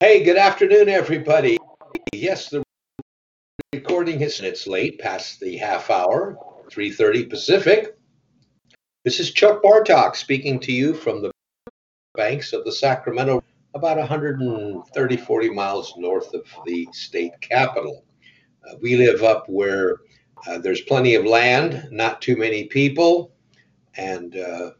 [0.00, 1.58] Hey, good afternoon, everybody.
[2.12, 2.62] Yes, the
[3.72, 6.38] recording is it's late, past the half hour,
[6.70, 7.96] 3:30 Pacific.
[9.04, 11.32] This is Chuck Bartok speaking to you from the
[12.14, 13.42] banks of the Sacramento,
[13.74, 18.04] about 130, 40 miles north of the state capital.
[18.70, 19.96] Uh, we live up where
[20.46, 23.32] uh, there's plenty of land, not too many people,
[23.96, 24.70] and uh,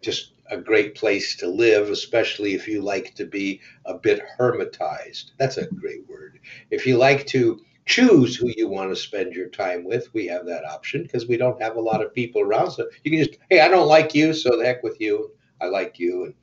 [0.00, 5.32] just a great place to live, especially if you like to be a bit hermitized.
[5.38, 6.40] That's a great word.
[6.70, 10.46] If you like to choose who you want to spend your time with, we have
[10.46, 12.72] that option because we don't have a lot of people around.
[12.72, 15.30] So you can just, hey, I don't like you, so the heck with you.
[15.60, 16.24] I like you.
[16.24, 16.34] And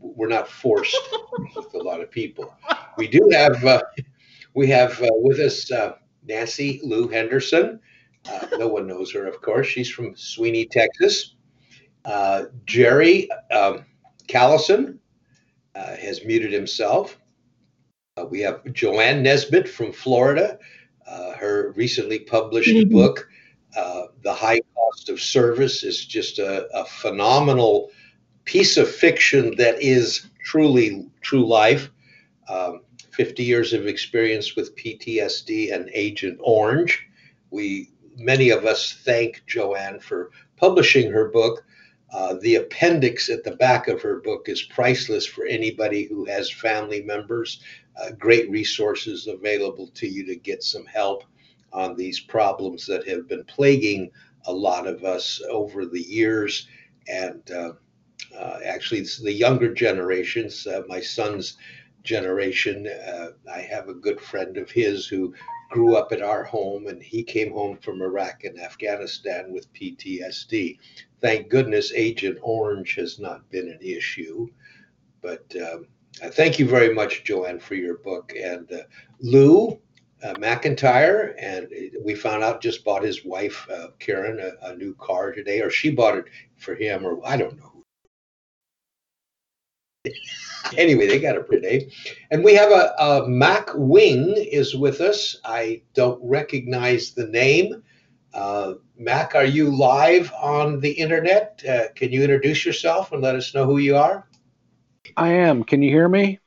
[0.00, 0.96] we're not forced
[1.56, 2.54] with a lot of people.
[2.96, 3.82] We do have, uh,
[4.54, 5.94] we have uh, with us uh,
[6.26, 7.80] Nancy Lou Henderson.
[8.28, 9.66] Uh, no one knows her, of course.
[9.66, 11.34] She's from Sweeny, Texas.
[12.04, 13.84] Uh, Jerry um,
[14.28, 14.98] Callison
[15.74, 17.18] uh, has muted himself.
[18.16, 20.58] Uh, we have Joanne Nesbitt from Florida.
[21.06, 22.92] Uh, her recently published mm-hmm.
[22.92, 23.28] book,
[23.76, 27.90] uh, The High Cost of Service, is just a, a, phenomenal
[28.44, 31.90] piece of fiction that is truly true life.
[32.48, 37.06] Um, 50 years of experience with PTSD and Agent Orange.
[37.50, 41.64] We many of us thank Joanne for publishing her book
[42.12, 46.50] uh, the appendix at the back of her book is priceless for anybody who has
[46.50, 47.62] family members.
[48.00, 51.24] Uh, great resources available to you to get some help
[51.72, 54.10] on these problems that have been plaguing
[54.46, 56.68] a lot of us over the years.
[57.08, 57.72] And uh,
[58.38, 61.56] uh actually, the younger generations, uh, my son's
[62.02, 62.88] generation,
[63.50, 65.32] I have a good friend of his who
[65.72, 70.78] grew up at our home and he came home from Iraq and Afghanistan with PTSD.
[71.20, 74.48] Thank goodness Agent Orange has not been an issue.
[75.22, 75.86] But um,
[76.22, 78.34] uh, thank you very much, Joanne, for your book.
[78.38, 78.82] And uh,
[79.20, 79.80] Lou
[80.22, 81.68] uh, McIntyre, and
[82.04, 85.70] we found out just bought his wife, uh, Karen, a, a new car today, or
[85.70, 87.72] she bought it for him, or I don't know
[90.76, 91.90] anyway, they got a pretty name.
[92.30, 95.36] And we have a, a, Mac Wing is with us.
[95.44, 97.82] I don't recognize the name.
[98.34, 101.62] Uh, Mac, are you live on the internet?
[101.68, 104.26] Uh, can you introduce yourself and let us know who you are?
[105.16, 105.64] I am.
[105.64, 106.38] Can you hear me?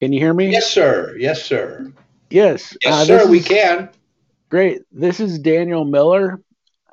[0.00, 0.50] Can you hear me?
[0.50, 1.14] Yes, sir.
[1.18, 1.92] Yes, sir.
[2.30, 2.76] Yes.
[2.82, 3.30] Yes, uh, sir.
[3.30, 3.90] We can.
[4.48, 4.82] Great.
[4.90, 6.40] This is Daniel Miller.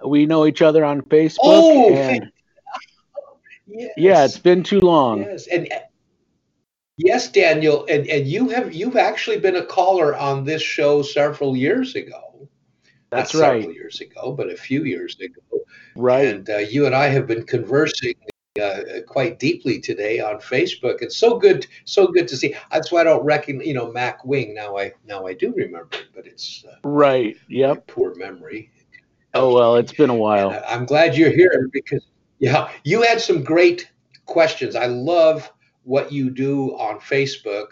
[0.06, 1.38] We know each other on Facebook.
[1.42, 2.32] Oh, and
[3.68, 3.92] Yes.
[3.98, 5.24] Yeah, it's been too long.
[5.24, 5.68] Yes, and
[6.98, 11.56] yes, Daniel, and and you have you've actually been a caller on this show several
[11.56, 12.48] years ago.
[13.10, 13.62] That's Not right.
[13.62, 15.42] Several years ago, but a few years ago.
[15.96, 16.28] Right.
[16.28, 18.16] And uh, you and I have been conversing
[18.62, 21.02] uh, quite deeply today on Facebook.
[21.02, 22.56] It's so good, so good to see.
[22.72, 24.54] That's why I don't reckon, you know, Mac Wing.
[24.54, 27.36] Now I now I do remember it, but it's uh, right.
[27.50, 27.88] Yep.
[27.88, 28.72] Poor memory.
[29.34, 30.52] Oh well, it's been a while.
[30.52, 32.06] And I'm glad you're here because
[32.40, 33.90] yeah, you had some great
[34.26, 34.76] questions.
[34.76, 35.52] I love
[35.84, 37.68] what you do on Facebook.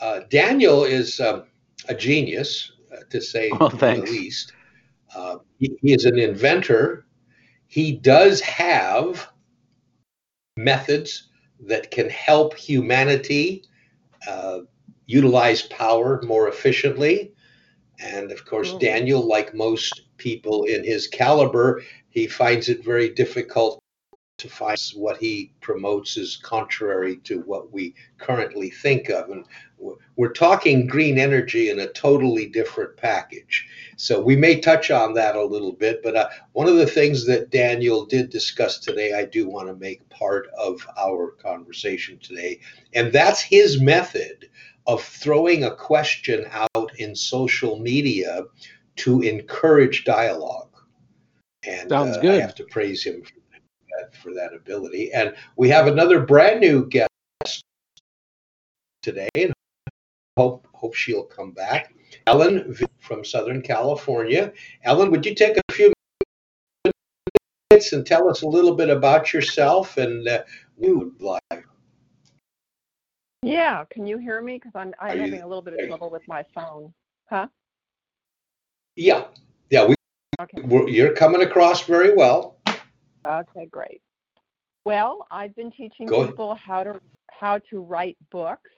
[0.00, 1.44] Uh, Daniel is um,
[1.88, 4.52] a genius, uh, to say oh, the least.
[5.14, 7.06] Uh, he, he, is an inventor.
[7.68, 9.28] He does have
[10.56, 11.28] methods
[11.60, 13.64] that can help humanity
[14.28, 14.60] uh,
[15.06, 17.32] utilize power more efficiently.
[18.00, 18.78] And of course, oh.
[18.78, 23.81] Daniel, like most people in his caliber, he finds it very difficult
[24.42, 29.30] to find what he promotes is contrary to what we currently think of.
[29.30, 29.44] And
[30.16, 33.68] we're talking green energy in a totally different package.
[33.96, 36.02] So we may touch on that a little bit.
[36.02, 39.76] But uh, one of the things that Daniel did discuss today, I do want to
[39.76, 42.58] make part of our conversation today.
[42.94, 44.50] And that's his method
[44.88, 48.42] of throwing a question out in social media
[48.96, 50.68] to encourage dialogue.
[51.64, 52.40] And Sounds uh, good.
[52.40, 53.41] I have to praise him for
[54.14, 55.12] for that ability.
[55.12, 57.08] And we have another brand new guest
[59.02, 59.52] today, and
[60.36, 61.94] hope hope she'll come back.
[62.26, 64.52] Ellen from Southern California.
[64.84, 65.92] Ellen, would you take a few
[67.70, 70.42] minutes and tell us a little bit about yourself and uh,
[70.78, 71.64] you would like?
[73.42, 74.54] Yeah, can you hear me?
[74.56, 76.92] Because I'm I'm Are you- having a little bit of trouble with my phone.
[77.28, 77.48] Huh?
[78.94, 79.24] Yeah,
[79.70, 79.94] yeah, we,
[80.40, 80.60] Okay.
[80.62, 82.51] we're, you're coming across very well.
[83.26, 84.00] Okay, great.
[84.84, 86.30] Well, I've been teaching Go ahead.
[86.30, 88.70] people how to how to write books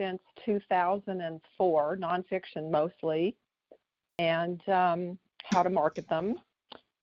[0.00, 3.36] since 2004, nonfiction mostly,
[4.18, 6.36] and um, how to market them.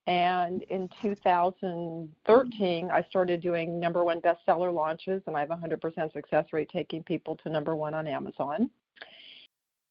[0.08, 6.12] And in 2013, I started doing number one bestseller launches, and I have a 100%
[6.14, 8.72] success rate taking people to number one on Amazon.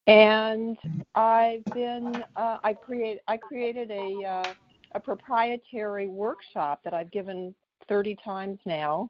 [0.07, 0.77] And
[1.15, 4.53] I've been uh, I create I created a uh,
[4.93, 7.53] a proprietary workshop that I've given
[7.87, 9.09] 30 times now,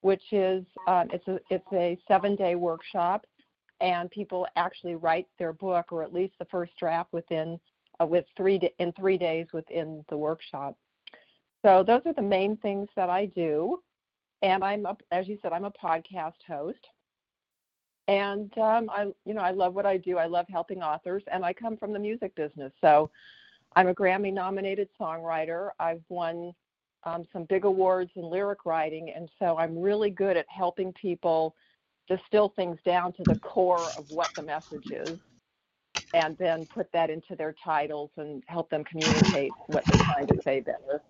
[0.00, 3.24] which is um, it's a it's a seven day workshop,
[3.80, 7.58] and people actually write their book or at least the first draft within
[8.00, 10.76] uh, with three in three days within the workshop.
[11.64, 13.78] So those are the main things that I do,
[14.42, 16.80] and I'm a, as you said I'm a podcast host.
[18.08, 20.18] And um, I, you know, I love what I do.
[20.18, 22.72] I love helping authors, and I come from the music business.
[22.80, 23.10] So,
[23.76, 25.70] I'm a Grammy nominated songwriter.
[25.80, 26.52] I've won
[27.04, 31.56] um, some big awards in lyric writing, and so I'm really good at helping people
[32.08, 35.18] distill things down to the core of what the message is,
[36.14, 40.36] and then put that into their titles and help them communicate what they're trying to
[40.44, 41.02] say better.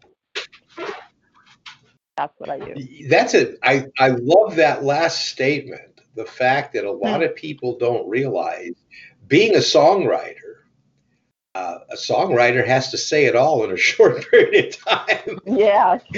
[2.17, 2.77] That's what I do.
[3.09, 3.59] That's it.
[3.63, 6.03] I, I love that last statement.
[6.17, 7.25] The fact that a lot Hmm.
[7.25, 8.73] of people don't realize
[9.29, 10.52] being a songwriter,
[11.55, 15.39] uh, a songwriter has to say it all in a short period of time.
[15.47, 15.99] Yeah,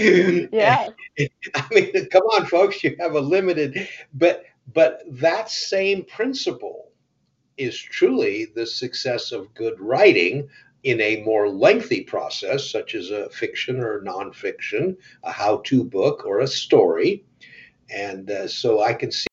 [0.53, 0.89] yeah,
[1.55, 6.91] I mean, come on, folks, you have a limited, but but that same principle
[7.57, 10.49] is truly the success of good writing
[10.83, 16.41] in a more lengthy process, such as a fiction or nonfiction, a how-to book or
[16.41, 17.25] a story,
[17.91, 19.27] and uh, so I can see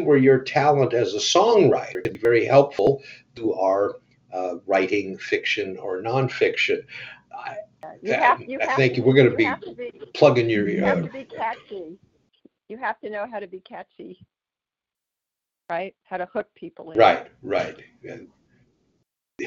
[0.00, 3.02] where your talent as a songwriter can be very helpful
[3.36, 3.96] to our
[4.32, 6.84] uh, writing fiction or nonfiction.
[7.32, 7.56] I,
[8.02, 10.86] you have, you I have think to, we're gonna be be plugging your You uh,
[10.86, 11.98] have to be catchy.
[12.68, 14.26] You have to know how to be catchy,
[15.70, 15.94] right?
[16.04, 16.98] How to hook people in.
[16.98, 17.76] Right, right.
[18.08, 18.28] And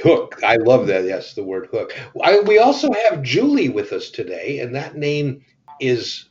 [0.01, 0.39] hook.
[0.43, 1.05] I love that.
[1.05, 1.93] Yes, the word hook.
[2.23, 5.43] I, we also have Julie with us today, and that name
[5.79, 6.29] is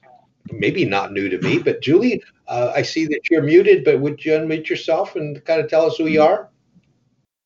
[0.50, 4.25] maybe not new to me, but Julie, uh, I see that you're muted, but would
[4.25, 6.49] you unmute yourself and kind of tell us who you are?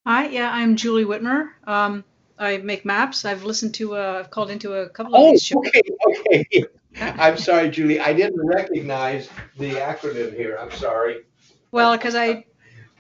[0.07, 1.51] Hi, yeah, I'm Julie Whitmer.
[1.67, 2.05] Um,
[2.39, 3.25] I make maps.
[3.25, 5.65] I've listened to, uh, I've called into a couple of Oh, these shows.
[5.67, 6.65] okay, okay.
[7.01, 8.01] I'm sorry, Julie.
[8.01, 10.59] I didn't recognize the acronym here.
[10.61, 11.23] I'm sorry.
[11.71, 12.45] Well, because I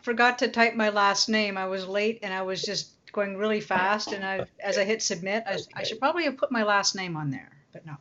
[0.02, 1.58] forgot to type my last name.
[1.58, 4.12] I was late and I was just going really fast.
[4.12, 7.16] And I, as I hit submit, I, I should probably have put my last name
[7.16, 7.96] on there, but no.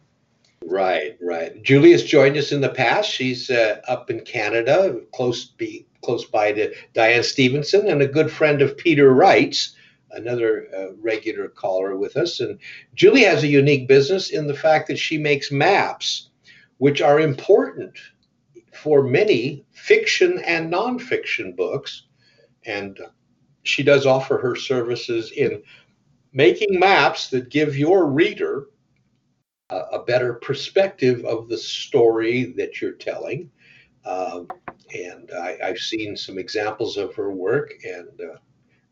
[0.65, 1.62] Right, right.
[1.63, 3.10] Julie has joined us in the past.
[3.10, 8.31] She's uh, up in Canada, close be close by to Diane Stevenson, and a good
[8.31, 9.75] friend of Peter Wright's,
[10.12, 12.39] another uh, regular caller with us.
[12.39, 12.60] And
[12.94, 16.30] Julie has a unique business in the fact that she makes maps,
[16.77, 17.98] which are important
[18.74, 22.04] for many fiction and nonfiction books.
[22.66, 23.00] And
[23.63, 25.63] she does offer her services in
[26.33, 28.68] making maps that give your reader
[29.74, 33.50] a, a better perspective of the story that you're telling.
[34.06, 34.48] Um,
[34.94, 38.38] and I, I've seen some examples of her work, and uh,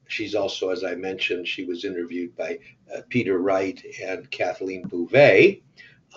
[0.07, 2.59] she's also, as I mentioned, she was interviewed by
[2.93, 5.61] uh, Peter Wright and Kathleen Bouvet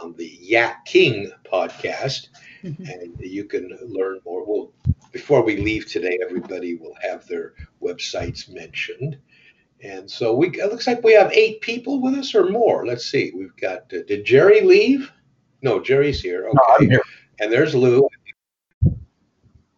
[0.01, 2.29] on the Yakking podcast,
[2.63, 4.45] and you can learn more.
[4.47, 4.73] Well,
[5.13, 9.19] before we leave today, everybody will have their websites mentioned.
[9.85, 12.87] And so we it looks like we have eight people with us or more.
[12.87, 13.33] Let's see.
[13.37, 15.13] We've got uh, did Jerry leave?
[15.61, 16.49] No, Jerry's here.
[16.49, 16.59] Okay.
[16.85, 17.03] I'm here.
[17.41, 18.09] And there's Lou.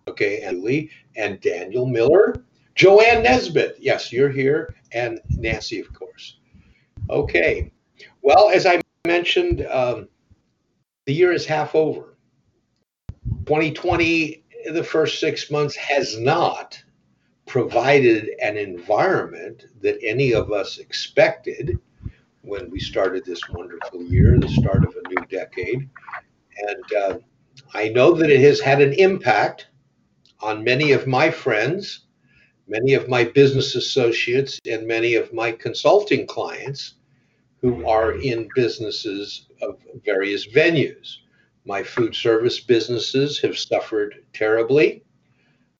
[0.08, 2.44] Okay, and Lee and Daniel Miller.
[2.76, 3.76] Joanne Nesbitt.
[3.80, 4.76] Yes, you're here.
[4.92, 6.38] And Nancy, of course.
[7.10, 7.72] Okay.
[8.22, 10.08] Well, as I mentioned, um,
[11.06, 12.16] the year is half over.
[13.46, 16.80] 2020, the first six months, has not
[17.46, 21.78] provided an environment that any of us expected
[22.42, 25.88] when we started this wonderful year, the start of a new decade.
[26.58, 27.18] And uh,
[27.74, 29.68] I know that it has had an impact
[30.40, 32.06] on many of my friends,
[32.68, 36.94] many of my business associates, and many of my consulting clients
[37.60, 41.16] who are in businesses of various venues.
[41.64, 45.04] My food service businesses have suffered terribly.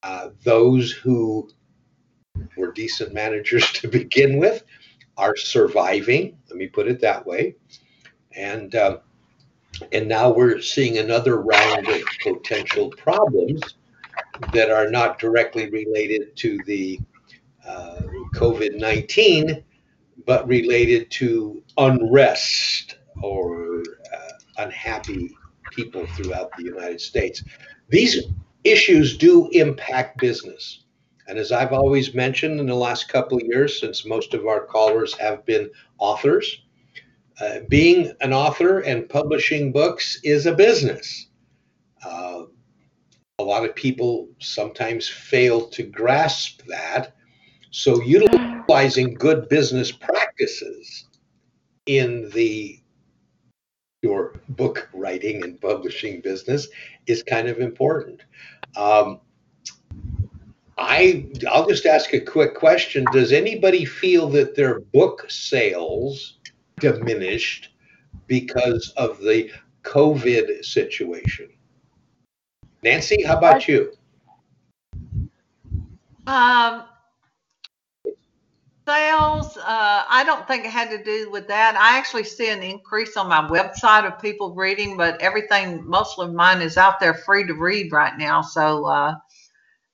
[0.03, 1.49] Uh, those who
[2.57, 4.63] were decent managers to begin with
[5.17, 6.37] are surviving.
[6.49, 7.57] Let me put it that way.
[8.37, 8.99] And uh,
[9.93, 13.63] and now we're seeing another round of potential problems
[14.53, 17.01] that are not directly related to the
[17.67, 18.01] uh,
[18.35, 19.63] COVID 19,
[20.27, 23.83] but related to unrest or
[24.15, 25.35] uh, unhappy
[25.73, 27.43] people throughout the United States.
[27.89, 28.25] These
[28.65, 30.85] issues do impact business.
[31.29, 34.65] And as I've always mentioned in the last couple of years, since most of our
[34.65, 36.63] callers have been authors,
[37.41, 41.27] uh, being an author and publishing books is a business.
[42.05, 42.45] Uh,
[43.39, 47.15] a lot of people sometimes fail to grasp that.
[47.71, 51.07] So, utilizing good business practices
[51.85, 52.81] in the
[54.03, 56.69] your book writing and publishing business
[57.07, 58.23] is kind of important.
[58.77, 59.21] Um,
[60.79, 63.05] I I'll just ask a quick question.
[63.13, 66.39] Does anybody feel that their book sales
[66.81, 67.71] diminished
[68.27, 69.51] because of the
[69.85, 71.49] COVID situation?
[72.83, 73.93] Nancy, how about you?
[76.27, 76.85] Um,
[78.87, 81.77] sales, uh, I don't think it had to do with that.
[81.77, 86.33] I actually see an increase on my website of people reading, but everything, most of
[86.35, 88.43] mine is out there free to read right now.
[88.43, 89.15] So uh,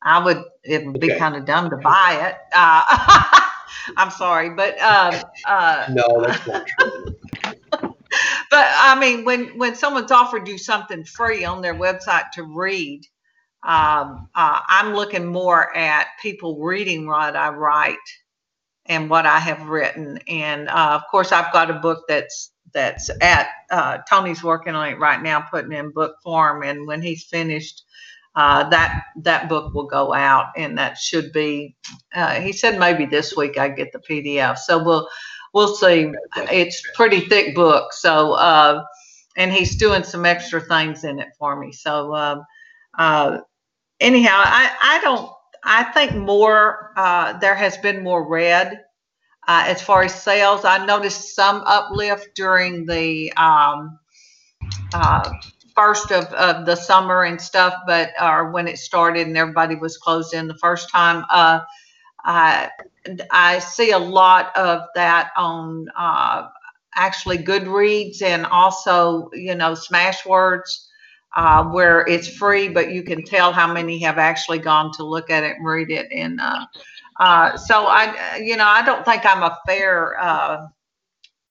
[0.05, 1.19] I would, it would be Okay.
[1.19, 2.37] kind of dumb to buy it.
[2.55, 3.41] Uh,
[3.97, 7.17] I'm sorry, but um, uh, No, that's not true.
[8.51, 13.03] but I mean, when when someone's offered you something free on their website to read,
[13.63, 17.97] um, uh, I'm looking more at people reading what I write
[18.87, 20.19] and what I have written.
[20.29, 24.89] And uh, of course, I've got a book that's that's at uh, Tony's working on
[24.89, 26.63] it right now, putting in book form.
[26.63, 27.85] And when he's finished,
[28.35, 31.77] uh, that that book will go out, and that should be.
[32.15, 34.59] Uh, he said maybe this week I get the PDF.
[34.59, 35.09] So we'll
[35.53, 36.13] we'll see.
[36.37, 38.85] It's pretty thick book, so uh,
[39.37, 41.73] and he's doing some extra things in it for me.
[41.73, 42.45] So um,
[42.99, 43.39] uh,
[44.01, 45.31] anyhow, I I don't.
[45.65, 46.93] I think more.
[46.97, 48.81] Uh, there has been more read
[49.47, 50.65] uh, as far as sales.
[50.65, 53.99] I noticed some uplift during the um,
[54.95, 55.33] uh,
[55.75, 59.99] first of, of the summer and stuff, but or when it started and everybody was
[59.99, 61.25] closed in the first time.
[61.31, 61.61] Uh,
[62.25, 62.71] I
[63.31, 66.49] I see a lot of that on uh,
[66.95, 70.89] actually Goodreads and also you know Smashwords.
[71.35, 75.31] Uh, where it's free, but you can tell how many have actually gone to look
[75.31, 76.07] at it and read it.
[76.13, 76.67] And uh,
[77.19, 80.15] uh, so I, you know, I don't think I'm a fair.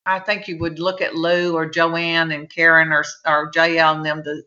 [0.06, 4.06] I think you would look at Lou or Joanne and Karen or or JL and
[4.06, 4.42] them to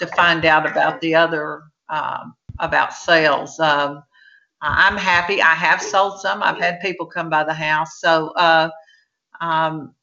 [0.00, 3.58] to find out about the other um, about sales.
[3.58, 4.02] Um,
[4.60, 5.40] I'm happy.
[5.40, 6.42] I have sold some.
[6.42, 8.70] I've had people come by the house, so uh,
[9.40, 9.94] um,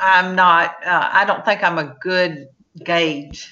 [0.00, 0.76] I'm not.
[0.84, 2.48] Uh, I don't think I'm a good
[2.84, 3.50] gauge.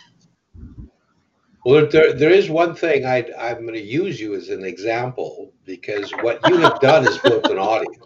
[1.64, 5.52] Well, there, there is one thing I, I'm going to use you as an example
[5.64, 8.04] because what you have done is built an audience,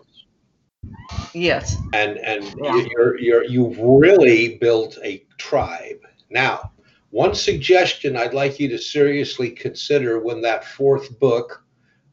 [1.37, 1.76] Yes.
[1.93, 2.87] and and Yeah.
[2.90, 6.00] you're you're you've really built a tribe.
[6.31, 6.73] Now,
[7.11, 11.62] one suggestion I'd like you to seriously consider when that fourth book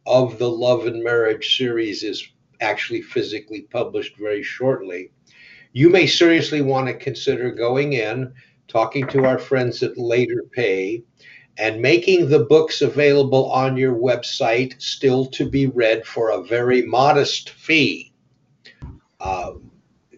[0.06, 2.28] of the Love and Marriage series is
[2.60, 5.12] actually physically published very shortly,
[5.72, 8.34] you may seriously want to consider going in,
[8.68, 11.02] talking to our friends at LaterPay,
[11.58, 16.82] and making the books available on your website still to be read for a very
[16.82, 18.13] modest fee.
[19.24, 19.72] Um,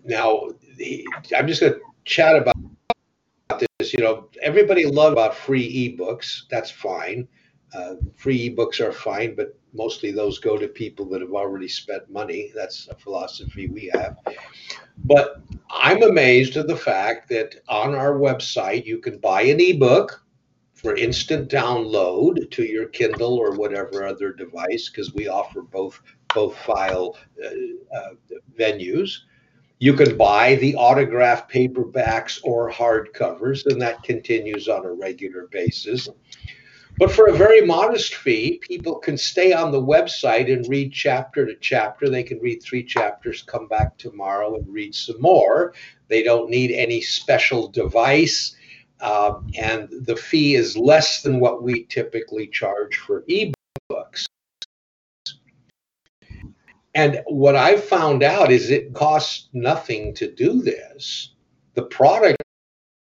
[0.03, 1.07] now, the-
[1.37, 2.55] I'm just going to chat about
[3.79, 3.93] this.
[3.93, 6.41] You know, everybody loves about free ebooks.
[6.49, 7.27] That's fine.
[7.73, 12.09] Uh, free ebooks are fine, but mostly those go to people that have already spent
[12.09, 12.51] money.
[12.55, 14.17] That's a philosophy we have.
[15.03, 20.23] But I'm amazed at the fact that on our website you can buy an ebook
[20.73, 26.01] for instant download to your Kindle or whatever other device, because we offer both
[26.35, 28.09] both file uh, uh,
[28.59, 29.21] venues.
[29.79, 36.07] You can buy the autographed paperbacks or hardcovers, and that continues on a regular basis.
[36.97, 41.45] But for a very modest fee, people can stay on the website and read chapter
[41.45, 42.09] to chapter.
[42.09, 45.73] They can read three chapters, come back tomorrow and read some more.
[46.07, 48.55] They don't need any special device.
[49.01, 54.25] Um, and the fee is less than what we typically charge for ebooks.
[56.95, 61.35] And what I've found out is it costs nothing to do this.
[61.73, 62.41] The product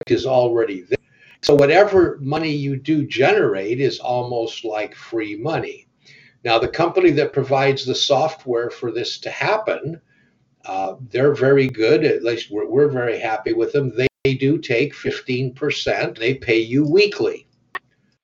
[0.06, 0.96] is already there.
[1.42, 5.88] So whatever money you do generate is almost like free money.
[6.44, 10.00] Now, the company that provides the software for this to happen,
[10.64, 12.04] uh, they're very good.
[12.04, 13.94] At least we're, we're very happy with them.
[13.96, 16.16] They, they do take 15%.
[16.16, 17.48] They pay you weekly.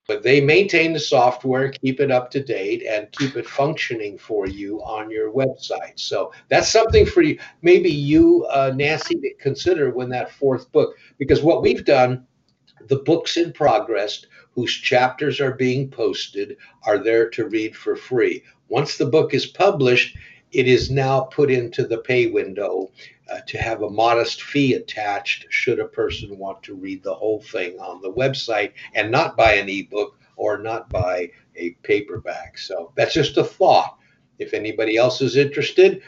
[0.07, 4.47] But they maintain the software, keep it up to date, and keep it functioning for
[4.47, 5.99] you on your website.
[5.99, 10.97] So that's something for you, maybe you, uh, Nancy, to consider when that fourth book,
[11.19, 12.27] because what we've done,
[12.89, 18.43] the books in progress, whose chapters are being posted, are there to read for free.
[18.69, 20.17] Once the book is published,
[20.53, 22.91] it is now put into the pay window
[23.31, 27.41] uh, to have a modest fee attached should a person want to read the whole
[27.41, 32.59] thing on the website and not buy an ebook or not buy a paperback.
[32.59, 33.99] So that's just a thought.
[34.39, 36.03] If anybody else is interested,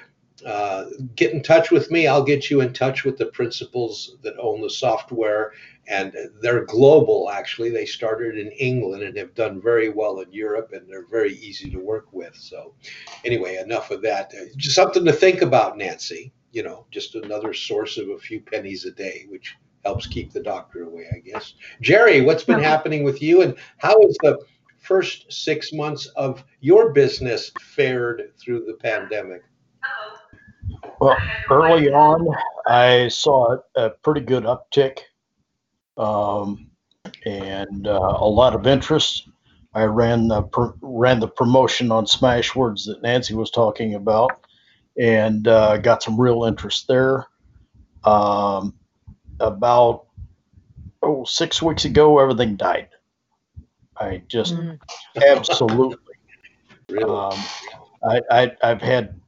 [0.47, 0.85] uh,
[1.17, 2.07] get in touch with me.
[2.07, 5.53] I'll get you in touch with the principals that own the software.
[5.89, 7.71] And they're global, actually.
[7.71, 11.71] They started in England and have done very well in Europe, and they're very easy
[11.71, 12.37] to work with.
[12.37, 12.75] So,
[13.25, 14.33] anyway, enough of that.
[14.39, 18.41] Uh, just something to think about, Nancy you know, just another source of a few
[18.41, 21.55] pennies a day, which helps keep the doctor away, I guess.
[21.81, 24.39] Jerry, what's been happening with you, and how has the
[24.79, 29.43] first six months of your business fared through the pandemic?
[31.01, 31.17] Well,
[31.51, 32.27] early on,
[32.67, 35.01] I saw a pretty good uptick
[35.99, 36.71] um,
[37.27, 39.29] and uh, a lot of interest.
[39.75, 40.43] I ran the
[40.81, 44.47] ran the promotion on Smashwords that Nancy was talking about,
[44.99, 47.27] and uh, got some real interest there.
[48.05, 48.75] Um,
[49.41, 50.07] about
[51.03, 52.89] oh six weeks ago, everything died.
[53.97, 54.79] I just mm.
[55.17, 56.15] absolutely.
[56.89, 57.05] Really?
[57.05, 57.39] Um,
[58.03, 59.21] I, I have had.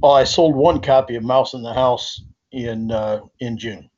[0.00, 3.90] Well, I sold one copy of Mouse in the House in uh, in June,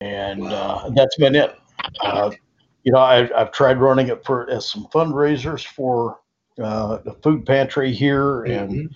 [0.00, 0.82] and wow.
[0.84, 1.58] uh, that's been it.
[2.00, 2.30] Uh,
[2.84, 6.20] you know, I, I've tried running it for as some fundraisers for
[6.62, 8.50] uh, the food pantry here mm-hmm.
[8.50, 8.94] and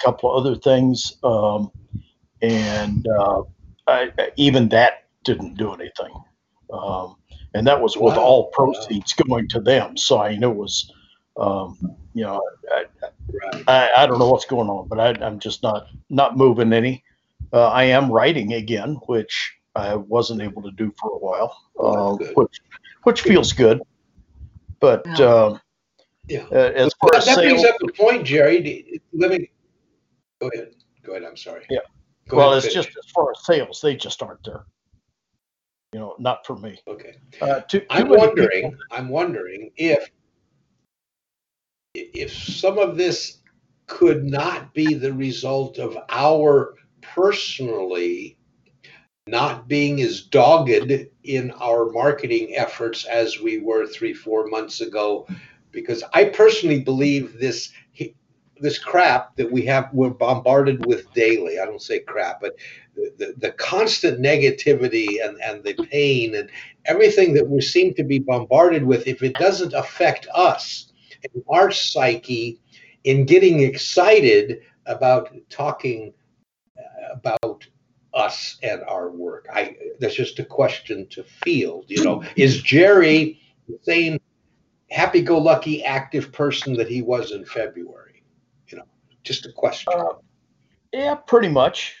[0.00, 1.70] couple of other things, um,
[2.42, 3.42] and uh,
[3.86, 6.12] I, even that didn't do anything.
[6.72, 7.16] Um,
[7.54, 8.22] and that was with wow.
[8.22, 9.24] all proceeds wow.
[9.28, 9.96] going to them.
[9.96, 10.92] So I knew it was,
[11.36, 12.40] um, you know,
[12.72, 12.84] I,
[13.52, 13.64] right.
[13.68, 17.02] I, I, don't know what's going on, but I, am just not not moving any.
[17.52, 22.16] Uh, I am writing again, which I wasn't able to do for a while, uh,
[22.34, 22.60] which
[23.04, 23.80] which feels good.
[24.80, 25.24] But yeah.
[25.24, 25.58] Uh,
[26.28, 26.44] yeah.
[26.52, 29.00] Uh, as far that, as that sales, brings up the point, Jerry.
[29.12, 29.50] Let me
[30.40, 30.74] Go ahead.
[31.02, 31.24] Go ahead.
[31.24, 31.66] I'm sorry.
[31.68, 31.80] Yeah.
[32.28, 34.64] Go well, it's just as far as sales, they just aren't there.
[35.92, 36.80] You know, not for me.
[36.86, 37.16] Okay.
[37.40, 38.70] Uh, too, too I'm wondering.
[38.70, 38.84] People...
[38.92, 40.10] I'm wondering if
[41.94, 43.38] if some of this
[43.88, 48.38] could not be the result of our personally
[49.30, 50.92] not being as dogged
[51.24, 55.26] in our marketing efforts as we were three, four months ago,
[55.70, 57.72] because I personally believe this
[58.62, 61.58] this crap that we have we're bombarded with daily.
[61.58, 62.56] I don't say crap but
[62.94, 66.50] the, the, the, constant negativity and, and the pain and
[66.84, 71.70] everything that we seem to be bombarded with if it doesn't affect us and our
[71.70, 72.60] psyche
[73.04, 76.12] in getting excited about talking
[77.12, 77.66] about
[78.14, 83.40] us and our work i that's just a question to field you know is jerry
[83.68, 84.18] the same
[84.90, 88.22] happy-go-lucky active person that he was in february
[88.68, 88.84] You know,
[89.22, 89.92] just a question.
[89.96, 90.14] Uh,
[90.92, 91.96] yeah, pretty much.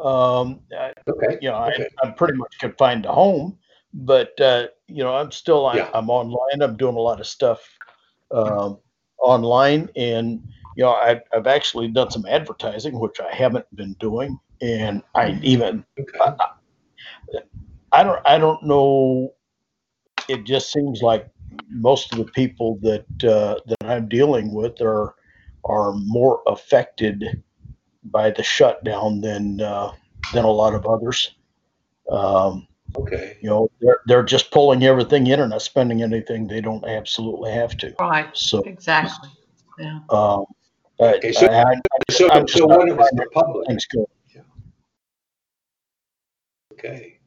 [0.00, 0.60] Um,
[1.08, 1.38] okay.
[1.40, 1.88] You know, okay.
[2.02, 3.58] I, am pretty much confined to home,
[3.94, 6.60] but uh, you know, I'm still I, am online.
[6.60, 7.66] I'm doing a lot of stuff
[8.30, 8.78] um,
[9.18, 10.42] online, and
[10.76, 15.40] you know, I, I've actually done some advertising, which I haven't been doing, and I
[15.42, 16.18] even okay.
[16.20, 16.48] I,
[17.92, 19.32] I don't I don't know.
[20.28, 21.28] It just seems like
[21.70, 25.14] most of the people that uh, that I'm dealing with are
[25.64, 27.42] are more affected
[28.04, 29.92] by the shutdown than uh,
[30.34, 31.34] than a lot of others.
[32.10, 33.38] Um, okay.
[33.40, 37.52] You know, they're they're just pulling everything in and not spending anything they don't absolutely
[37.52, 37.94] have to.
[37.98, 38.28] Right.
[38.36, 39.30] So exactly.
[39.78, 40.00] Yeah.
[40.10, 40.44] Um,
[41.00, 41.32] okay.
[41.32, 41.74] So, I, I,
[42.10, 43.66] so, I'm so what was the public?
[43.68, 43.86] Things.
[44.34, 44.40] Yeah.
[46.72, 47.18] Okay.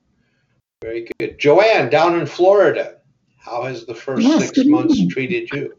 [0.82, 1.38] Very good.
[1.38, 2.98] Joanne, down in Florida,
[3.38, 5.76] how has the first yes, six months treated you?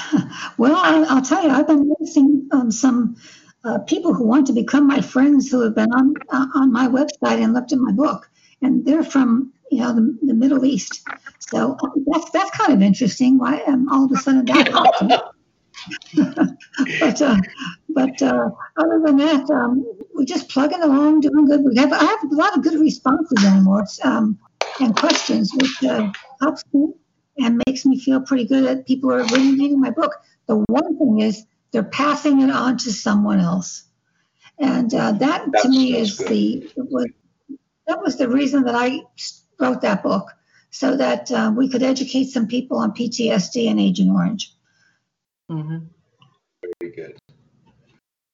[0.58, 3.16] Well, I, will tell you, I've been noticing um, some
[3.64, 6.86] uh, people who want to become my friends who have been on uh, on my
[6.88, 11.02] website and looked at my book, and they're from you know the, the Middle East.
[11.38, 13.38] So um, that's that's kind of interesting.
[13.38, 15.24] Why um, all of a sudden that
[17.00, 17.36] but uh,
[17.88, 21.64] but uh, other than that, um, we're just plugging along, doing good.
[21.64, 24.38] We have I have a lot of good responses anymore um,
[24.80, 26.88] and questions, which uh, helps me
[27.38, 30.12] and makes me feel pretty good that people are really reading my book.
[30.46, 33.84] The one thing is they're passing it on to someone else,
[34.58, 36.28] and uh, that that's, to me is good.
[36.28, 37.06] the was,
[37.86, 39.00] that was the reason that I
[39.58, 40.28] wrote that book.
[40.70, 44.52] so that uh, we could educate some people on PTSD and Agent Orange.
[45.52, 45.86] Mhm.
[46.80, 47.18] Very good.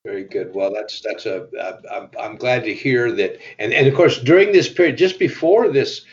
[0.05, 0.55] Very good.
[0.55, 1.49] Well, that's that's a.
[1.93, 3.39] I'm I'm glad to hear that.
[3.59, 6.05] And and of course, during this period, just before this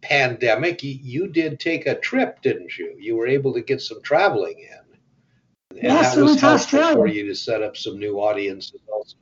[0.00, 2.94] pandemic, you, you did take a trip, didn't you?
[2.98, 7.26] You were able to get some traveling in, and Yes, that was helpful for you
[7.26, 8.80] to set up some new audiences.
[8.92, 9.16] Also,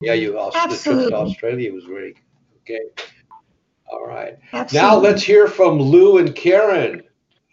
[0.00, 1.10] yeah, you also the trip Absolutely.
[1.10, 2.16] to Australia was very
[2.62, 2.80] okay.
[3.86, 4.36] All right.
[4.52, 4.88] Absolutely.
[4.88, 7.03] Now let's hear from Lou and Karen.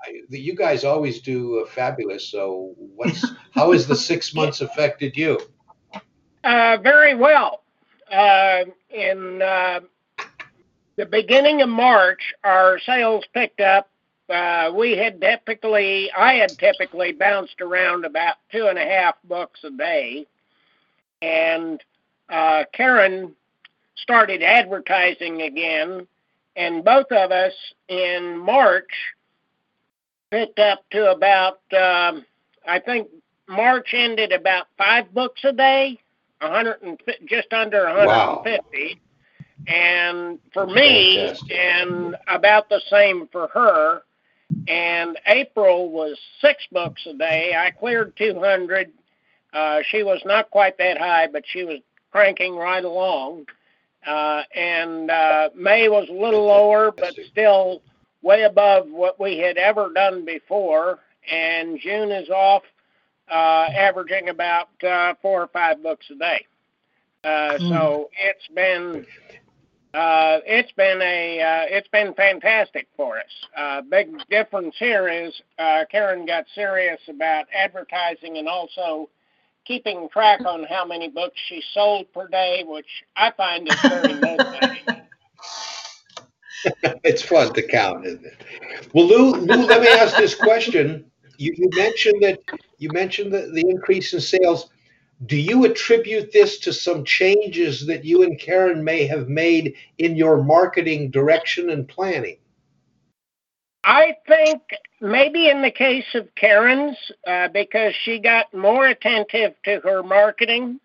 [0.03, 2.29] I, you guys always do uh, fabulous.
[2.29, 5.39] So, what's how has the six months affected you?
[6.43, 7.63] Uh, very well.
[8.11, 9.79] Uh, in uh,
[10.97, 13.89] the beginning of March, our sales picked up.
[14.29, 19.59] Uh, we had typically, I had typically bounced around about two and a half books
[19.63, 20.25] a day,
[21.21, 21.83] and
[22.29, 23.35] uh, Karen
[23.95, 26.07] started advertising again,
[26.55, 27.53] and both of us
[27.89, 28.91] in March
[30.31, 32.25] picked up to about, um,
[32.67, 33.09] I think
[33.47, 35.99] March ended about five books a day.
[36.41, 38.99] 100 and just under 150.
[38.99, 39.71] Wow.
[39.71, 41.51] and for me Fantastic.
[41.51, 44.01] and about the same for her
[44.67, 48.91] and april was six books a day i cleared 200
[49.53, 51.77] uh, she was not quite that high but she was
[52.11, 53.45] cranking right along
[54.07, 57.83] uh, and uh, may was a little lower but still
[58.21, 62.63] way above what we had ever done before and june is off
[63.31, 66.45] uh, averaging about uh, four or five books a day.
[67.23, 69.05] Uh, So it's been
[69.93, 73.47] uh, it's been a uh, it's been fantastic for us.
[73.57, 79.09] Uh, big difference here is uh, Karen got serious about advertising and also
[79.65, 84.13] keeping track on how many books she sold per day, which I find is very
[84.21, 85.00] motivating.
[87.03, 88.33] it's fun to count, isn't it?
[88.93, 91.05] Well, Lou, Lou, let me ask this question.
[91.37, 92.39] You, you mentioned that
[92.77, 94.69] you mentioned the, the increase in sales.
[95.25, 100.15] Do you attribute this to some changes that you and Karen may have made in
[100.15, 102.37] your marketing direction and planning?
[103.83, 104.61] I think
[104.99, 110.79] maybe in the case of Karen's, uh, because she got more attentive to her marketing.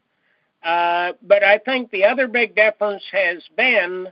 [0.62, 4.08] Uh, but I think the other big difference has been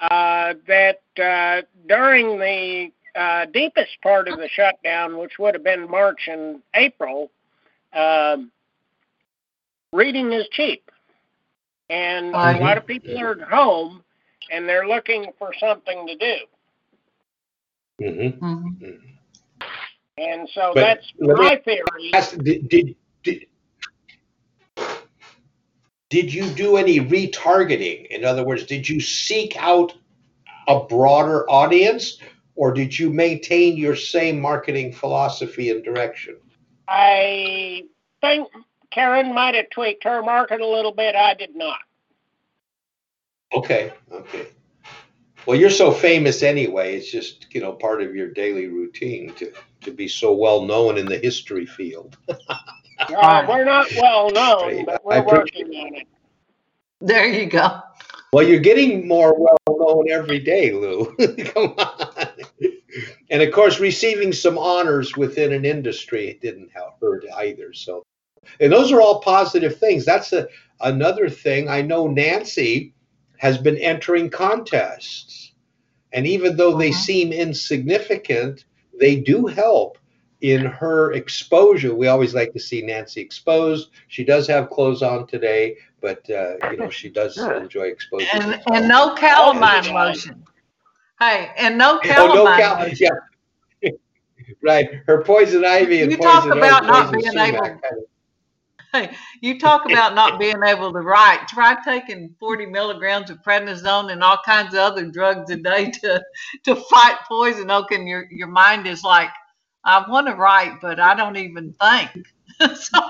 [0.00, 6.28] that uh, during the uh, deepest part of the shutdown, which would have been March
[6.28, 7.30] and April,
[7.92, 8.50] um,
[9.92, 10.90] reading is cheap.
[11.90, 14.02] And a lot of people are at home
[14.50, 16.36] and they're looking for something to do.
[18.02, 18.44] Mm-hmm.
[18.44, 19.00] Mhm.
[20.16, 22.10] And so But that's my theory.
[22.14, 23.46] Ask- Did, did, did,
[26.14, 28.06] did you do any retargeting?
[28.06, 29.94] In other words, did you seek out
[30.68, 32.18] a broader audience
[32.54, 36.36] or did you maintain your same marketing philosophy and direction?
[36.86, 37.86] I
[38.20, 38.48] think
[38.92, 41.16] Karen might have tweaked her market a little bit.
[41.16, 41.80] I did not.
[43.52, 44.46] Okay, okay.
[45.46, 46.94] Well, you're so famous anyway.
[46.94, 50.96] It's just, you know, part of your daily routine to, to be so well known
[50.96, 52.16] in the history field.
[53.16, 56.06] Uh, we're not well known, but we're working on it.
[57.00, 57.80] There you go.
[58.32, 61.14] Well, you're getting more well known every day, Lou.
[61.44, 62.26] Come on.
[63.30, 67.72] And of course, receiving some honors within an industry didn't help hurt either.
[67.72, 68.04] So,
[68.60, 70.04] and those are all positive things.
[70.04, 70.48] That's a,
[70.80, 71.68] another thing.
[71.68, 72.94] I know Nancy
[73.38, 75.52] has been entering contests.
[76.12, 76.94] And even though they Mhm.
[76.94, 78.64] seem insignificant,
[78.98, 79.98] they do help
[80.44, 81.94] in her exposure.
[81.94, 83.92] We always like to see Nancy exposed.
[84.08, 88.28] She does have clothes on today, but uh, you know she does enjoy exposure.
[88.34, 90.44] And and no calamine lotion.
[91.18, 92.28] Hey, and no calamine.
[92.28, 93.08] Oh, calamine no cal- lotion.
[93.80, 93.90] yeah.
[94.62, 94.90] right.
[95.06, 98.06] Her poison ivy and You poison talk oak, about not poison being sumac able-
[98.92, 101.48] Hey, you talk about not being able to write.
[101.48, 106.22] Try taking 40 milligrams of prednisone and all kinds of other drugs a day to
[106.64, 109.30] to fight poison oak, and your your mind is like,
[109.84, 112.26] I want to write, but I don't even think.
[112.76, 113.00] so,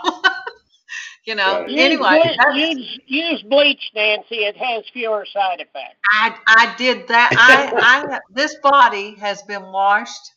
[1.25, 1.61] you know.
[1.61, 1.71] Right.
[1.71, 4.37] Use, Anyway, ble- use, use bleach, Nancy.
[4.37, 5.99] It has fewer side effects.
[6.11, 7.31] I I did that.
[7.37, 7.73] I
[8.13, 10.33] I this body has been washed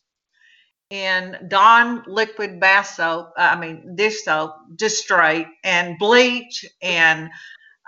[0.90, 3.32] in Dawn liquid bath soap.
[3.36, 7.28] I mean dish soap, just straight, and bleach, and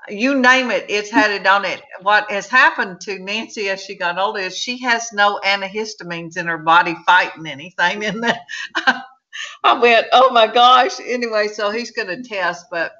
[0.08, 0.86] you name it.
[0.88, 1.82] It's had it on it.
[2.02, 6.46] What has happened to Nancy as she got older is she has no antihistamines in
[6.46, 8.04] her body fighting anything.
[8.04, 8.36] And then
[9.64, 11.00] I went, oh my gosh.
[11.00, 12.92] Anyway, so he's going to test, but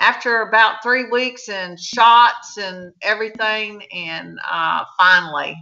[0.00, 5.56] after about three weeks and shots and everything, and uh, finally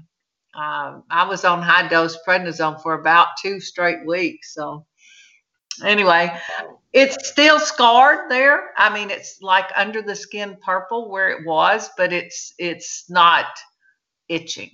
[0.55, 4.55] Um, I was on high dose prednisone for about two straight weeks.
[4.55, 4.87] So
[5.85, 6.33] anyway,
[6.93, 8.71] it's still scarred there.
[8.77, 13.47] I mean, it's like under the skin purple where it was, but it's it's not
[14.29, 14.71] itching.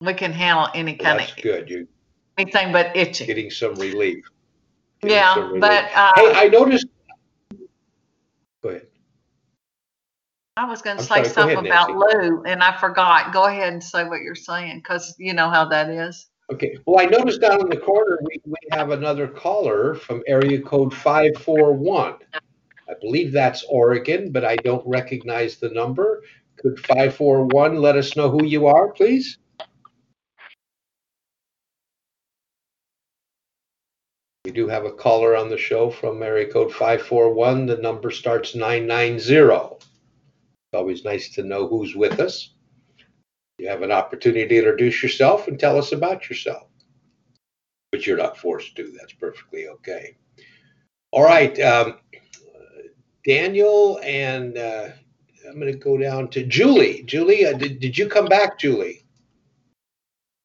[0.00, 1.68] We can handle any kind That's of good.
[1.70, 1.84] You're
[2.38, 3.26] anything but itching.
[3.26, 4.24] getting some relief.
[5.02, 5.60] Getting Yeah, some relief.
[5.60, 6.86] but uh, hey, I noticed.
[8.62, 8.86] Go ahead.
[10.58, 11.90] I was going to say sorry, something ahead, about.
[11.90, 13.32] Lou, and I forgot.
[13.32, 16.28] Go ahead and say what you're saying, because you know how that is.
[16.52, 16.78] Okay.
[16.86, 20.94] Well, I noticed down in the corner we, we have another caller from area code
[20.94, 22.14] 541.
[22.88, 26.22] I believe that's Oregon, but I don't recognize the number.
[26.56, 29.38] Could 541 let us know who you are, please?
[34.44, 37.66] We do have a caller on the show from area code 541.
[37.66, 39.18] The number starts 990.
[39.74, 39.86] It's
[40.72, 42.55] always nice to know who's with us.
[43.66, 46.68] You have an opportunity to introduce yourself and tell us about yourself.
[47.90, 48.92] But you're not forced to.
[48.96, 50.16] That's perfectly okay.
[51.10, 51.58] All right.
[51.58, 51.98] Um,
[53.26, 54.90] Daniel and uh,
[55.48, 57.02] I'm going to go down to Julie.
[57.06, 59.02] Julie, uh, did, did you come back, Julie?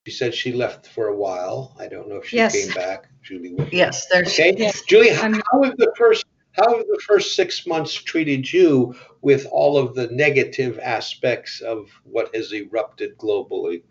[0.08, 1.76] She said she left for a while.
[1.80, 2.54] I don't know if she Yes.
[2.56, 3.06] came back.
[3.22, 3.56] Julie.
[3.72, 4.82] Yes, there's Okay, Yes.
[4.90, 9.46] Julie, how, how have the first how have the first six months treated you with
[9.52, 13.84] all of the negative aspects of what has erupted globally?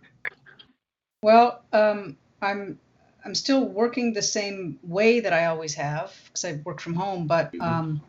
[1.23, 2.79] Well, um, I'm
[3.25, 7.27] I'm still working the same way that I always have because I work from home,
[7.27, 7.63] but Mhm.
[7.63, 8.03] um,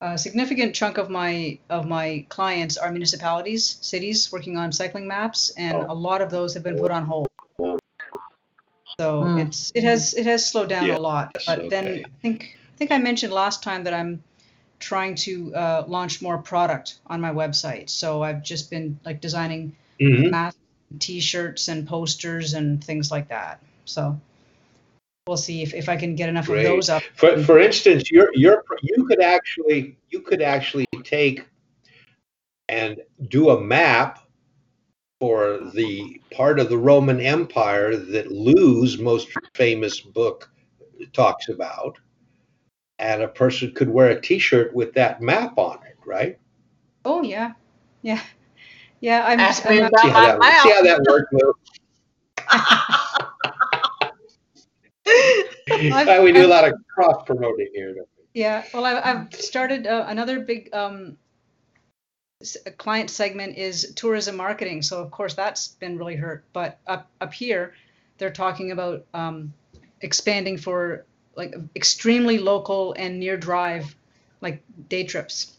[0.00, 5.50] a significant chunk of my of my clients are municipalities, cities working on cycling maps,
[5.56, 5.86] and Oh.
[5.88, 7.28] a lot of those have been put on hold.
[8.98, 9.38] So Hmm.
[9.38, 11.36] it's it has it has slowed down Yes, a lot.
[11.46, 11.86] But then.
[11.88, 14.22] I think I think I mentioned last time that I'm
[14.78, 17.88] trying to uh, launch more product on my website.
[17.88, 20.30] So I've just been like designing Mhm.
[20.30, 20.60] masks,
[20.98, 23.62] t-shirts and posters and things like that.
[23.86, 24.20] So
[25.26, 26.66] we'll see if, if I can get enough Great.
[26.66, 27.02] of those up.
[27.14, 31.46] For, for instance, you're, you're, you could actually, you could actually take
[32.68, 34.20] and do a map
[35.20, 40.50] for the part of the Roman Empire that Lou's most famous book
[41.12, 41.96] talks about.
[42.98, 46.38] And a person could wear a t-shirt with that map on it, right?
[47.04, 47.52] Oh yeah,
[48.02, 48.22] yeah,
[49.00, 49.24] yeah.
[49.26, 50.84] I'm, Ask me I'm about See how that, my see how mouth.
[50.84, 51.52] that works, Lou?
[56.22, 57.94] We do a lot of cross promoting here.
[57.94, 58.24] don't we?
[58.34, 58.64] yeah.
[58.72, 61.16] Well, I've, I've started uh, another big um,
[62.42, 64.82] s- client segment is tourism marketing.
[64.82, 66.44] So of course that's been really hurt.
[66.52, 67.74] But up up here,
[68.18, 69.52] they're talking about um,
[70.00, 71.04] expanding for
[71.36, 73.94] like extremely local and near drive,
[74.40, 75.52] like day trips.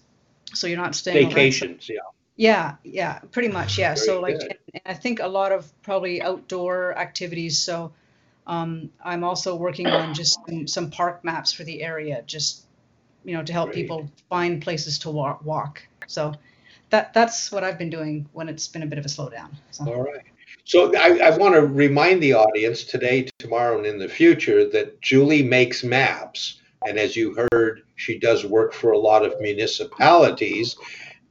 [0.53, 1.99] So you're not staying Vacations, yeah.
[2.35, 3.77] Yeah, yeah, pretty much.
[3.77, 3.95] Yeah.
[3.95, 7.59] So like, and I think a lot of probably outdoor activities.
[7.59, 7.93] So
[8.45, 12.63] um, I'm also working on just some, some park maps for the area, just
[13.25, 13.75] you know, to help Great.
[13.75, 15.43] people find places to walk.
[15.43, 15.81] walk.
[16.07, 16.33] So
[16.89, 19.49] that that's what I've been doing when it's been a bit of a slowdown.
[19.71, 19.85] So.
[19.85, 20.26] All right.
[20.67, 25.01] So I, I want to remind the audience today, tomorrow, and in the future that
[25.01, 26.61] Julie makes maps.
[26.85, 30.75] And as you heard, she does work for a lot of municipalities.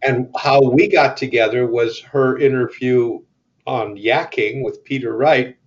[0.01, 3.21] And how we got together was her interview
[3.67, 5.59] on Yakking with Peter Wright.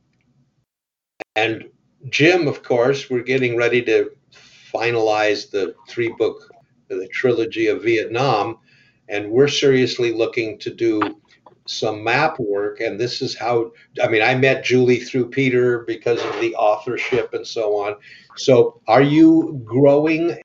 [1.35, 1.69] And
[2.09, 4.09] Jim, of course, we're getting ready to
[4.73, 6.51] finalize the three book,
[6.87, 8.57] the trilogy of Vietnam.
[9.09, 11.18] And we're seriously looking to do
[11.69, 16.23] some map work and this is how i mean i met julie through peter because
[16.23, 17.95] of the authorship and so on
[18.35, 20.35] so are you growing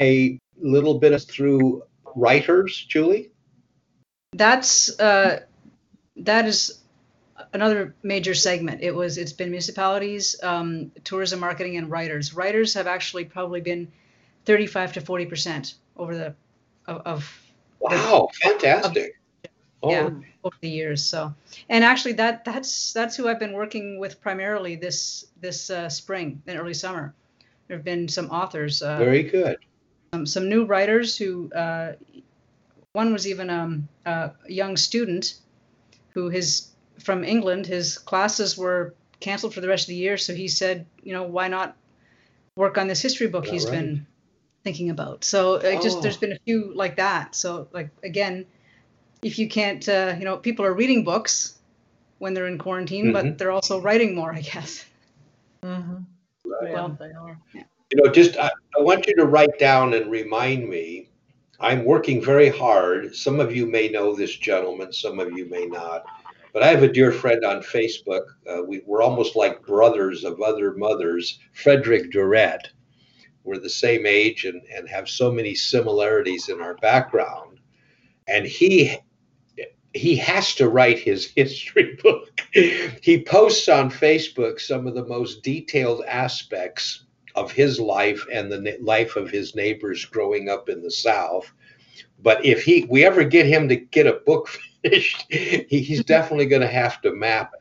[0.00, 1.82] a little bit through
[2.14, 3.30] writers julie
[4.34, 5.40] That's uh,
[6.16, 6.82] that is
[7.52, 8.82] another major segment.
[8.82, 12.34] It was it's been municipalities, um, tourism marketing, and writers.
[12.34, 13.90] Writers have actually probably been
[14.44, 16.34] 35 to 40 percent over the
[16.86, 17.40] of, of
[17.80, 19.14] wow fantastic
[19.84, 20.10] oh, yeah
[20.42, 21.04] over the years.
[21.04, 21.34] So
[21.68, 26.42] and actually that that's that's who I've been working with primarily this this uh, spring
[26.46, 27.14] and early summer.
[27.68, 28.82] There have been some authors.
[28.82, 29.56] Uh, very good
[30.14, 31.92] um, some new writers who uh,
[32.92, 35.34] one was even um, a young student
[36.10, 36.68] who his
[37.00, 40.86] from England his classes were canceled for the rest of the year so he said
[41.02, 41.76] you know why not
[42.56, 43.72] work on this history book All he's right.
[43.72, 44.06] been
[44.62, 46.00] thinking about so like, just Oh.
[46.00, 48.46] there's been a few like that so like again
[49.24, 51.58] if you can't uh, you know people are reading books
[52.18, 53.12] when they're in quarantine Mhm.
[53.12, 54.84] but they're also writing more I guess
[55.62, 56.04] Mhm.
[56.44, 56.72] Right.
[56.74, 57.38] Well, they are.
[57.54, 61.08] you know just I, I want you to write down and remind me
[61.60, 65.66] i'm working very hard some of you may know this gentleman some of you may
[65.66, 66.04] not
[66.52, 68.26] but I have a dear friend on Facebook.
[68.48, 72.68] Uh, we, we're almost like brothers of other mothers, Frederick Durrett.
[73.42, 77.58] We're the same age and, and have so many similarities in our background.
[78.28, 78.96] And he
[79.94, 82.40] he has to write his history book.
[82.52, 87.04] he posts on Facebook some of the most detailed aspects
[87.34, 91.50] of his life and the life of his neighbors growing up in the South.
[92.20, 94.48] But if he we ever get him to get a book
[94.82, 97.60] finished, he, he's definitely going to have to map it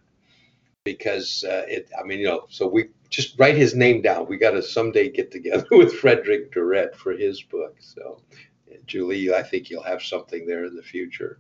[0.84, 1.90] because uh, it.
[2.00, 4.28] I mean, you know, so we just write his name down.
[4.28, 7.76] We got to someday get together with Frederick Durrett for his book.
[7.80, 8.22] So,
[8.86, 11.40] Julie, I think you'll have something there in the future.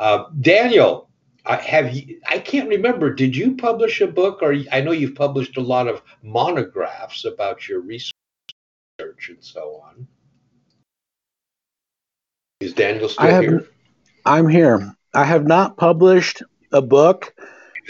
[0.00, 1.10] Uh, Daniel,
[1.44, 3.14] I have you, I can't remember.
[3.14, 7.68] Did you publish a book, or I know you've published a lot of monographs about
[7.68, 8.14] your research
[9.28, 10.06] and so on.
[12.60, 13.68] Is Daniel still I have, here?
[14.24, 14.96] I'm here.
[15.12, 17.34] I have not published a book,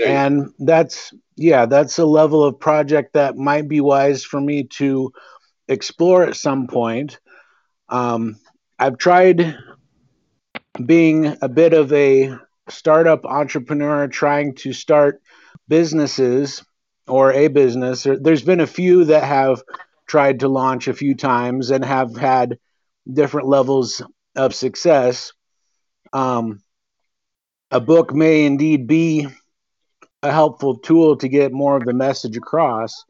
[0.05, 5.13] and that's yeah, that's a level of project that might be wise for me to
[5.69, 7.21] explore at some point.
[7.89, 8.37] Um,
[8.81, 9.57] I've tried
[10.87, 12.35] being a bit of a
[12.69, 15.21] startup entrepreneur trying to start
[15.69, 16.65] businesses
[17.07, 18.05] or a business.
[18.05, 19.63] There's been a few that have
[20.07, 22.59] tried to launch a few times and have had
[23.11, 24.03] different levels
[24.37, 25.33] of success.
[26.13, 26.63] Um,
[27.71, 29.27] a book may indeed be
[30.23, 33.05] a helpful tool to get more of the message across.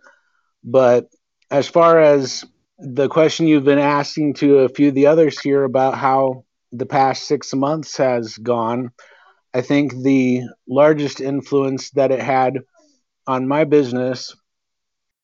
[0.62, 1.08] But
[1.50, 2.44] as far as
[2.78, 6.86] the question you've been asking to a few of the others here about how the
[6.86, 8.92] past six months has gone,
[9.52, 12.60] I think the largest influence that it had
[13.26, 14.34] on my business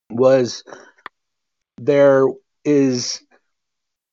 [0.09, 0.63] was
[1.77, 2.27] there
[2.65, 3.21] is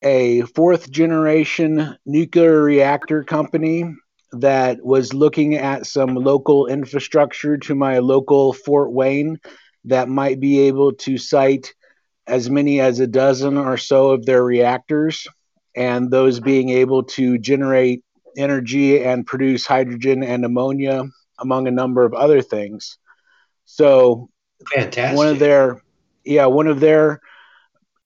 [0.01, 3.85] a fourth generation nuclear reactor company
[4.33, 9.39] that was looking at some local infrastructure to my local Fort Wayne
[9.85, 11.73] that might be able to site
[12.27, 15.27] as many as a dozen or so of their reactors,
[15.75, 18.03] and those being able to generate
[18.37, 21.03] energy and produce hydrogen and ammonia,
[21.39, 22.97] among a number of other things.
[23.65, 24.29] So,
[24.73, 25.17] fantastic.
[25.17, 25.81] One of their,
[26.23, 27.21] yeah, one of their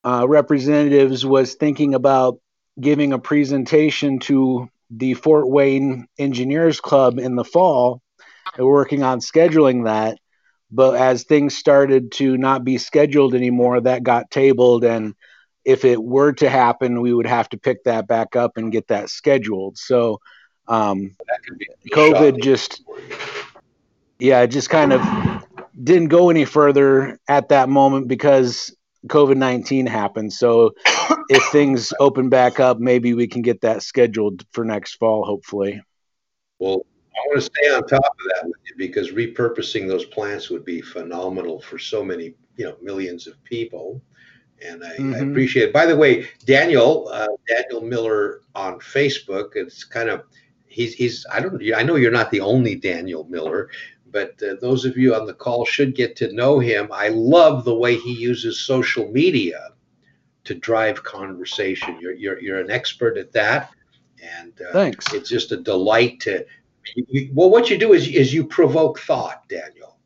[0.03, 2.39] uh, representatives was thinking about
[2.79, 8.01] giving a presentation to the Fort Wayne Engineers Club in the fall.
[8.55, 10.17] They're working on scheduling that.
[10.71, 14.83] But as things started to not be scheduled anymore, that got tabled.
[14.83, 15.15] And
[15.65, 18.87] if it were to happen, we would have to pick that back up and get
[18.87, 19.77] that scheduled.
[19.77, 20.19] So,
[20.67, 21.15] um,
[21.91, 22.83] COVID just,
[24.19, 25.01] yeah, just kind of
[25.81, 28.75] didn't go any further at that moment because
[29.07, 30.33] COVID 19 happened.
[30.33, 30.73] So
[31.29, 35.81] if things open back up, maybe we can get that scheduled for next fall, hopefully.
[36.59, 40.49] Well, I want to stay on top of that with you because repurposing those plants
[40.49, 44.01] would be phenomenal for so many, you know, millions of people.
[44.65, 45.13] And I, mm-hmm.
[45.15, 45.73] I appreciate it.
[45.73, 50.23] By the way, Daniel, uh, Daniel Miller on Facebook, it's kind of,
[50.67, 53.69] he's, he's, I don't, I know you're not the only Daniel Miller,
[54.11, 56.89] but uh, those of you on the call should get to know him.
[56.91, 59.69] I love the way he uses social media
[60.45, 61.99] to drive conversation.
[62.01, 63.69] You're you're, you're an expert at that,
[64.21, 65.13] and uh, thanks.
[65.13, 66.43] It's just a delight to.
[66.95, 69.99] You, well, what you do is is you provoke thought, Daniel,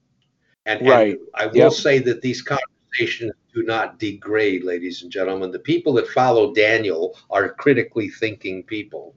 [0.65, 1.13] and, right.
[1.13, 1.71] And I will yep.
[1.71, 5.51] say that these conversations do not degrade, ladies and gentlemen.
[5.51, 9.15] The people that follow Daniel are critically thinking people,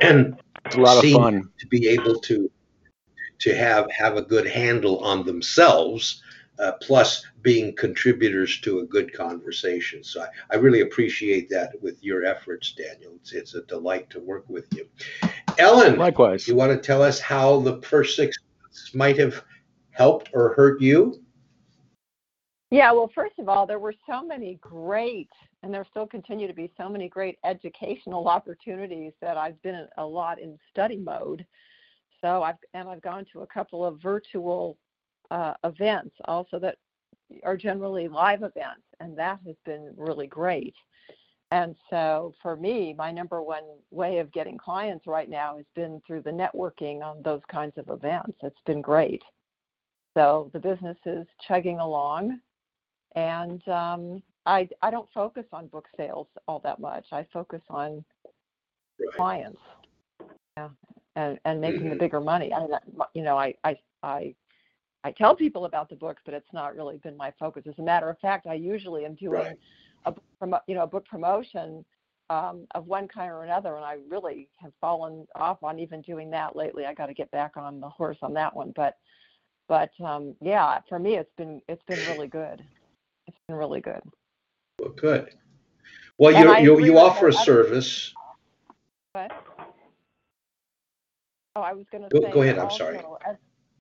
[0.00, 1.50] and it's a lot of fun.
[1.58, 2.50] to be able to
[3.40, 6.22] to have have a good handle on themselves
[6.58, 10.04] uh, plus being contributors to a good conversation.
[10.04, 13.14] So I, I, really appreciate that with your efforts daniel.
[13.16, 14.86] It's, it's a delight to work with you.
[15.56, 16.46] Ellen likewise.
[16.46, 19.42] you want to tell us how the first six months might have
[19.92, 21.19] helped or hurt you
[22.70, 25.30] yeah well first of all there were so many great
[25.62, 30.04] and there still continue to be so many great educational opportunities that i've been a
[30.04, 31.44] lot in study mode
[32.20, 34.76] so I've and I've gone to a couple of virtual
[35.30, 36.76] uh, events also that
[37.44, 40.74] are generally live events, and that has been really great.
[41.52, 46.00] And so for me, my number one way of getting clients right now has been
[46.06, 48.36] through the networking on those kinds of events.
[48.42, 49.22] It's been great.
[50.16, 52.40] So the business is chugging along,
[53.16, 57.06] and um, I I don't focus on book sales all that much.
[57.12, 58.04] I focus on
[58.98, 59.08] right.
[59.16, 59.60] clients.
[60.56, 60.68] Yeah,
[61.16, 61.90] and, and making mm-hmm.
[61.90, 62.52] the bigger money.
[62.52, 62.70] I mean,
[63.14, 64.34] you know, I, I, I,
[65.04, 67.64] I tell people about the books, but it's not really been my focus.
[67.68, 69.54] As a matter of fact, I usually am doing
[70.06, 70.16] right.
[70.42, 71.84] a, you know, a book promotion
[72.28, 76.30] um, of one kind or another, and I really have fallen off on even doing
[76.30, 76.86] that lately.
[76.86, 78.96] I got to get back on the horse on that one, but
[79.68, 82.62] but um, yeah, for me, it's been it's been really good.
[83.30, 84.00] It's been really good.
[84.80, 85.30] Well, good.
[86.18, 88.12] Well, you you, you offer a service.
[89.12, 89.30] What?
[91.54, 92.28] Oh, I was going to go.
[92.32, 92.58] Go ahead.
[92.58, 93.06] Also, I'm sorry.
[93.28, 93.36] As,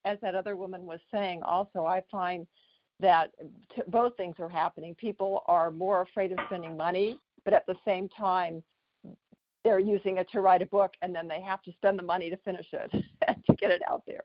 [0.06, 2.46] as that other woman was saying, also, I find
[3.00, 3.32] that
[3.76, 4.94] t- both things are happening.
[4.96, 8.62] People are more afraid of spending money, but at the same time,
[9.64, 12.30] they're using it to write a book, and then they have to spend the money
[12.30, 12.92] to finish it
[13.28, 14.24] and to get it out there.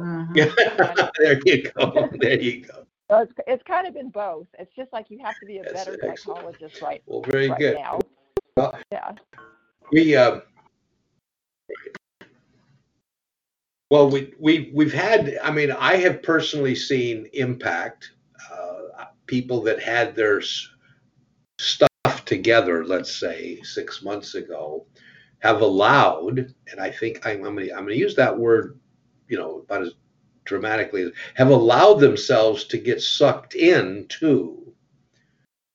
[0.00, 0.34] Mm-hmm.
[1.18, 2.08] there you go.
[2.18, 2.86] There you go.
[3.10, 4.46] So it's, it's kind of been both.
[4.56, 7.74] It's just like you have to be a better psychologist right, well, very right good.
[7.74, 7.98] now.
[8.56, 9.12] Well, yeah.
[9.90, 10.40] We uh,
[13.90, 15.36] well, we we we've had.
[15.42, 18.12] I mean, I have personally seen impact.
[18.48, 20.40] Uh, people that had their
[21.58, 24.86] stuff together, let's say six months ago,
[25.40, 28.78] have allowed, and I think I'm, I'm going to I'm going to use that word,
[29.26, 29.94] you know, about as
[30.44, 34.74] dramatically, have allowed themselves to get sucked into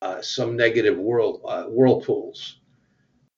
[0.01, 2.59] uh, some negative world uh, whirlpools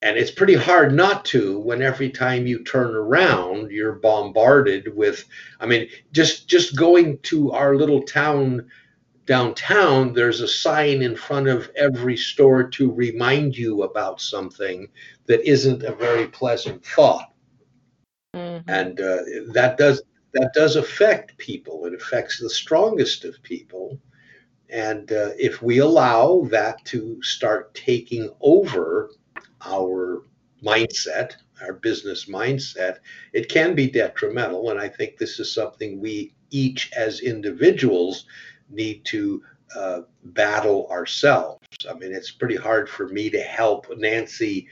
[0.02, 5.26] and it's pretty hard not to when every time you turn around you're bombarded with
[5.60, 8.68] i mean just just going to our little town
[9.26, 14.88] downtown there's a sign in front of every store to remind you about something
[15.26, 17.34] that isn't a very pleasant thought
[18.36, 18.70] mm-hmm.
[18.70, 19.18] and uh,
[19.54, 20.02] that does
[20.34, 24.00] that does affect people it affects the strongest of people
[24.70, 29.12] and uh, if we allow that to start taking over
[29.66, 30.24] our
[30.64, 32.98] mindset, our business mindset,
[33.34, 34.70] it can be detrimental.
[34.72, 38.26] And I think this is something we each as individuals
[38.70, 39.42] need to
[39.76, 41.60] uh, battle ourselves.
[41.90, 44.68] I mean, it's pretty hard for me to help Nancy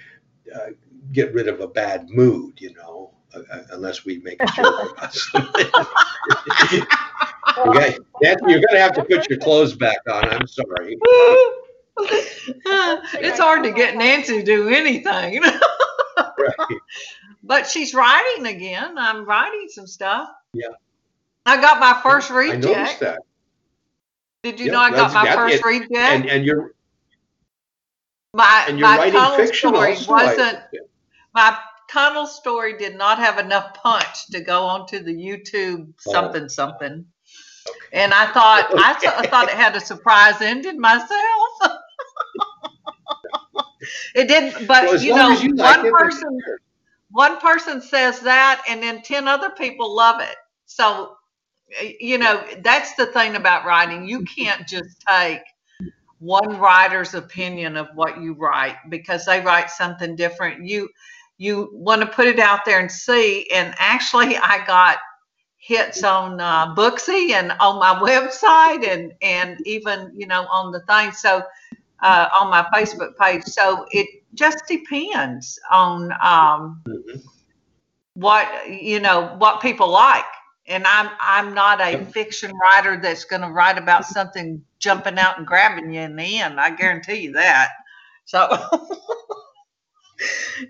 [0.53, 0.71] uh,
[1.11, 2.94] get rid of a bad mood, you know,
[3.35, 5.65] Uh, unless we make a joke about something.
[7.57, 10.29] okay, Nancy, you're going to have to put your clothes back on.
[10.29, 10.97] I'm sorry.
[11.97, 15.41] it's hard to get Nancy to do anything.
[15.41, 16.29] right.
[17.47, 18.97] But she's writing again.
[18.97, 20.29] I'm writing some stuff.
[20.53, 20.69] Yeah.
[21.45, 23.19] I got my first read I noticed that.
[24.41, 26.73] Did you yeah, know I got my first it, read And, and you're
[28.33, 30.59] my and you're my writing tunnel fiction story also, wasn't
[31.35, 31.55] my
[31.89, 36.47] tunnel story did not have enough punch to go onto the YouTube something oh.
[36.47, 37.05] something.
[37.67, 38.03] Okay.
[38.03, 39.07] And I thought okay.
[39.07, 41.09] I, I thought it had a surprise ending myself.
[44.15, 46.39] it didn't, but well, you know, you like one person,
[47.11, 50.35] one person says that, and then ten other people love it.
[50.65, 51.17] So,
[51.79, 54.07] eh, you know, that's the thing about writing.
[54.07, 55.41] You can't just take
[56.19, 60.65] one writer's opinion of what you write because they write something different.
[60.65, 60.89] You
[61.37, 63.49] you want to put it out there and see.
[63.53, 64.97] And actually, I got
[65.57, 70.81] hits on uh, Booksie and on my website and and even you know on the
[70.81, 71.11] thing.
[71.11, 71.43] So
[72.01, 73.43] uh, on my Facebook page.
[73.43, 77.19] So it just depends on um, mm-hmm.
[78.13, 80.23] what you know what people like.
[80.67, 85.37] And I'm I'm not a fiction writer that's going to write about something jumping out
[85.37, 86.59] and grabbing you in the end.
[86.59, 87.69] I guarantee you that.
[88.25, 88.47] So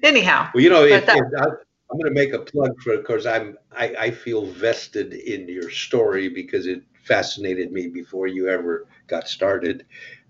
[0.03, 1.45] anyhow, well, you know, if, that, if I,
[1.91, 5.47] I'm going to make a plug for it because I'm I, I feel vested in
[5.47, 9.85] your story because it fascinated me before you ever got started.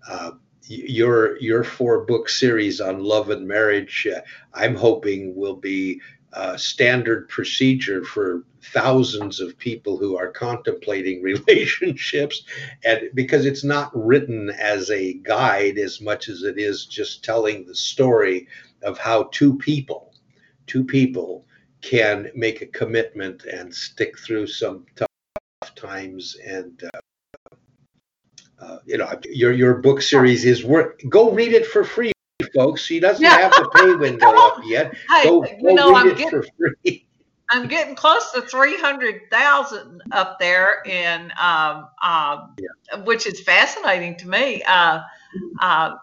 [0.07, 0.31] Uh,
[0.67, 4.21] your your four book series on love and marriage, uh,
[4.53, 6.01] I'm hoping will be
[6.33, 12.43] a standard procedure for thousands of people who are contemplating relationships,
[12.83, 17.65] and because it's not written as a guide as much as it is just telling
[17.65, 18.47] the story
[18.85, 20.13] of how two people,
[20.67, 21.45] two people
[21.81, 26.99] can make a commitment and stick through some tough times and uh,
[28.59, 30.95] uh, you know, your your book series is worth.
[31.09, 32.11] Go read it for free,
[32.55, 32.81] folks.
[32.81, 33.37] She doesn't yeah.
[33.37, 34.95] have the pay window up yet.
[35.09, 37.05] Hey, go, you know, I'm getting, for free.
[37.49, 42.99] I'm getting close to three hundred thousand up there, in um, um, yeah.
[43.03, 44.63] which is fascinating to me.
[44.63, 45.01] Uh,
[45.59, 45.95] uh,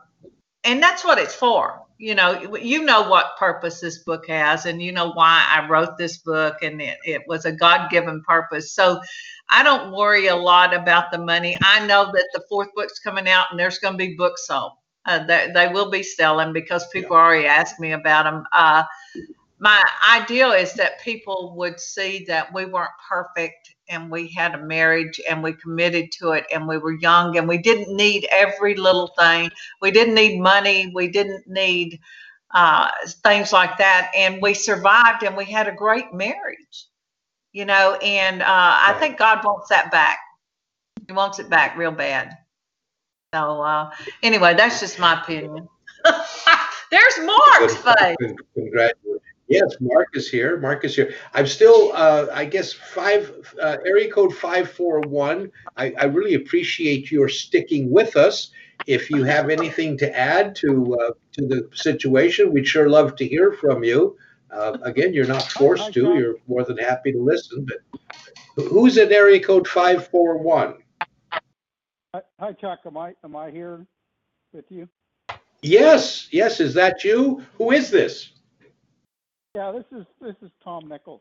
[0.64, 1.82] and that's what it's for.
[2.03, 5.96] You know, you know what purpose this book has, and you know why I wrote
[5.96, 8.72] this book, and it, it was a God given purpose.
[8.72, 9.00] So
[9.48, 11.57] I don't worry a lot about the money.
[11.62, 14.72] I know that the fourth book's coming out and there's going to be books sold.
[15.05, 17.22] Uh, they, they will be selling because people yeah.
[17.22, 18.44] already asked me about them.
[18.53, 18.82] Uh,
[19.62, 19.80] my
[20.12, 25.20] ideal is that people would see that we weren't perfect and we had a marriage
[25.30, 29.12] and we committed to it and we were young and we didn't need every little
[29.16, 29.52] thing.
[29.80, 30.90] We didn't need money.
[30.92, 32.00] We didn't need
[32.52, 32.90] uh,
[33.22, 34.10] things like that.
[34.16, 36.88] And we survived and we had a great marriage,
[37.52, 37.94] you know.
[38.02, 40.18] And uh, I think God wants that back.
[41.06, 42.36] He wants it back real bad.
[43.32, 43.92] So, uh,
[44.24, 45.68] anyway, that's just my opinion.
[46.90, 48.34] There's Mark's face.
[48.54, 49.22] Congratulations.
[49.53, 50.59] Yes, Mark is here.
[50.59, 51.14] Mark is here.
[51.34, 55.53] I'm still, uh, I guess, five uh, area code five four one.
[55.76, 58.50] I, I really appreciate your sticking with us.
[58.86, 63.28] If you have anything to add to uh, to the situation, we'd sure love to
[63.28, 64.16] hear from you.
[64.50, 66.14] Uh, again, you're not forced to.
[66.14, 67.66] You're more than happy to listen.
[67.66, 70.78] But who's at area code five four one?
[72.40, 72.80] Hi, Chuck.
[72.86, 73.86] Am I am I here
[74.55, 74.88] with you?
[75.61, 76.59] Yes, yes.
[76.59, 77.44] Is that you?
[77.59, 78.30] Who is this?
[79.55, 81.20] Yeah, this is this is Tom Nichols.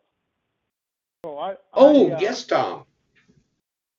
[1.26, 1.56] So I.
[1.74, 2.86] Oh, I, uh, yes, Tom.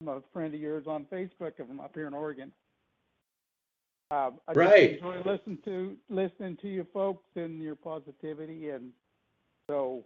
[0.00, 1.52] I'm a friend of yours on Facebook.
[1.60, 2.50] I'm up here in Oregon.
[4.10, 5.00] Um, I right.
[5.00, 8.90] just enjoy listening to listening to you folks and your positivity, and
[9.68, 10.04] so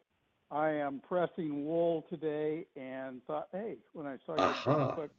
[0.50, 4.70] I am pressing wool today, and thought, hey, when I saw your uh-huh.
[4.70, 5.10] Facebook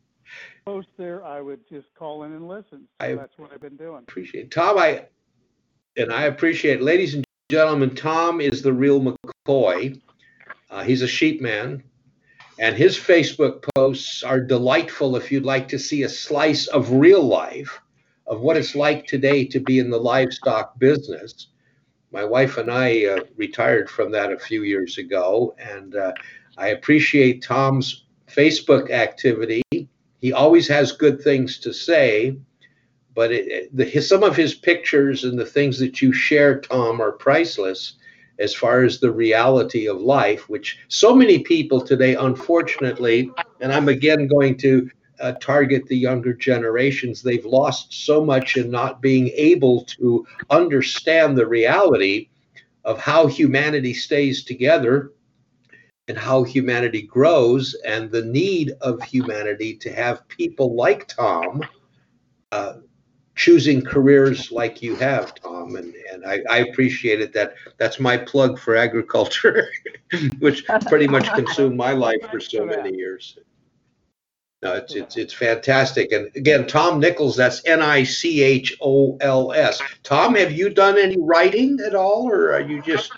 [0.66, 2.88] post there, I would just call in and listen.
[3.02, 4.00] So I that's what I've been doing.
[4.00, 4.52] Appreciate it.
[4.52, 4.78] Tom.
[4.78, 5.06] I
[5.96, 6.84] and I appreciate, it.
[6.84, 7.96] ladies and gentlemen.
[7.96, 9.16] Tom is the real
[9.48, 10.02] McCoy.
[10.70, 11.82] Uh, he's a sheep man,
[12.60, 15.16] and his Facebook posts are delightful.
[15.16, 17.80] If you'd like to see a slice of real life
[18.26, 21.48] of what it's like today to be in the livestock business.
[22.12, 26.12] My wife and I uh, retired from that a few years ago, and uh,
[26.58, 29.64] I appreciate Tom's Facebook activity.
[30.20, 32.36] He always has good things to say,
[33.18, 37.02] but it, the, his, some of his pictures and the things that you share, Tom,
[37.02, 37.94] are priceless
[38.38, 43.90] as far as the reality of life, which so many people today, unfortunately, and I'm
[43.90, 44.88] again going to
[45.20, 47.24] uh, target the younger generations.
[47.24, 52.30] They've lost so much in not being able to understand the reality
[52.86, 55.14] of how humanity stays together
[56.08, 61.64] and how humanity grows, and the need of humanity to have people like Tom
[62.52, 62.74] uh,
[63.38, 65.78] choosing careers like you have, Tom.
[65.78, 67.32] And, and I, I appreciate it.
[67.32, 69.70] That that's my plug for agriculture,
[70.40, 73.38] which pretty much consumed my life for so many years.
[74.64, 76.12] No, it's it's it's fantastic.
[76.12, 79.80] And again, Tom Nichols, that's N I C H O L S.
[80.04, 83.12] Tom, have you done any writing at all, or are you just?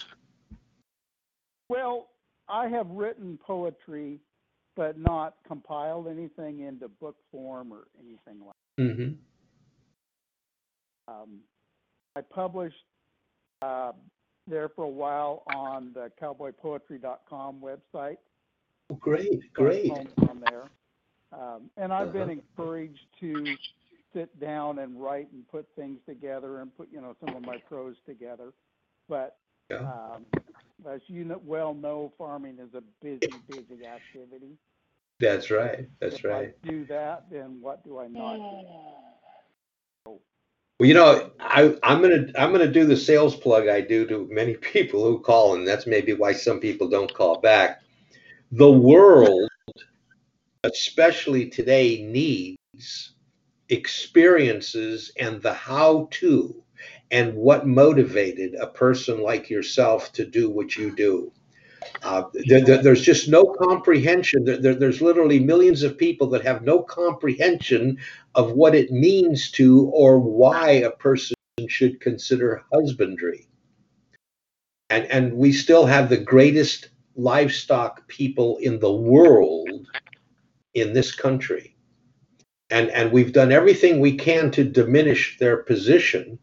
[1.70, 2.10] Well,
[2.50, 4.20] I have written poetry,
[4.76, 8.56] but not compiled anything into book form or anything like.
[8.78, 9.14] Mm-hmm.
[11.10, 11.40] Um,
[12.16, 12.76] I published
[13.62, 13.92] uh,
[14.48, 18.18] there for a while on the cowboypoetry.com website.
[18.92, 19.92] Oh, great, great.
[19.92, 20.70] On there.
[21.32, 22.42] Um, and I've been Uh-huh.
[22.58, 23.58] encouraged to
[24.14, 27.58] sit down and write and put things together and put, you know, some of my
[27.58, 28.52] prose together.
[29.08, 29.38] But
[29.70, 29.78] Yeah.
[30.16, 30.26] um,
[30.88, 34.58] as you know, well know, farming is a busy, busy activity.
[35.20, 35.88] That's right.
[36.00, 36.56] That's if right.
[36.64, 38.38] I do that, then what do I not
[40.06, 40.20] do?
[40.80, 44.28] Well, you know, I, I'm gonna I'm gonna do the sales plug I do to
[44.32, 47.82] many people who call, and that's maybe why some people don't call back.
[48.54, 49.50] The world,
[50.64, 53.14] especially today, needs
[53.70, 56.64] experiences and the how-to
[57.12, 61.32] and what motivated a person like yourself to do what you do.
[62.04, 64.44] Uh, there, there- there's just no comprehension.
[64.46, 67.98] There, there- there's literally millions of people that have no comprehension
[68.36, 71.36] of what it means to or why a person
[71.68, 73.48] should consider husbandry.
[74.90, 79.88] And, and we still have the greatest livestock people in the world
[80.74, 81.76] in this country.
[82.70, 86.40] And, and we've done everything we can to diminish their position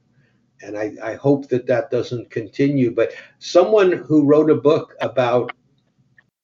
[0.62, 2.94] and I, I hope that that doesn't continue.
[2.94, 5.52] But someone who wrote a book about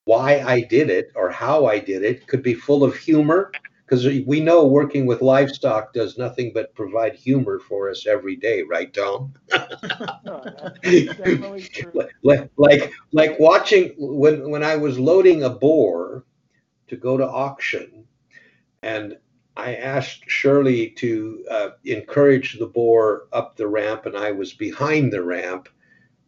[0.04, 3.52] why I did it or how I did it could be full of humor
[3.84, 8.62] because we know working with livestock does nothing but provide humor for us every day,
[8.62, 9.34] right, Tom?
[10.24, 10.72] Oh, no,
[11.16, 11.68] definitely
[12.22, 16.24] like like like watching when when I was loading a boar
[16.88, 18.04] to go to auction,
[18.82, 19.16] and
[19.56, 25.12] I asked Shirley to uh, encourage the boar up the ramp, and I was behind
[25.12, 25.68] the ramp,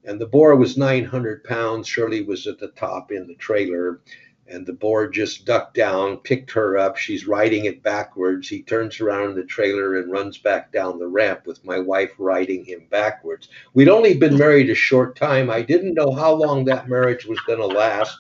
[0.05, 1.89] and the boar was 900 pounds.
[1.89, 4.01] Shirley was at the top in the trailer,
[4.47, 6.99] and the boar just ducked down, picked her up.
[6.99, 8.47] She's riding it backwards.
[8.47, 12.13] He turns around in the trailer and runs back down the ramp with my wife
[12.19, 13.49] riding him backwards.
[13.73, 15.49] We'd only been married a short time.
[15.49, 18.19] I didn't know how long that marriage was going to last.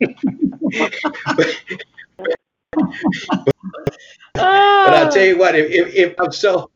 [1.36, 1.56] but,
[2.72, 6.70] but I'll tell you what, if, if, if I'm so,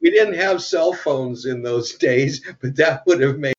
[0.00, 3.54] we didn't have cell phones in those days, but that would have made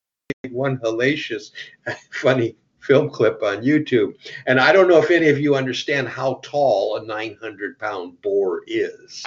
[0.49, 1.51] one hellacious,
[2.11, 4.13] funny film clip on YouTube.
[4.45, 8.63] And I don't know if any of you understand how tall a 900 pound boar
[8.67, 9.23] is.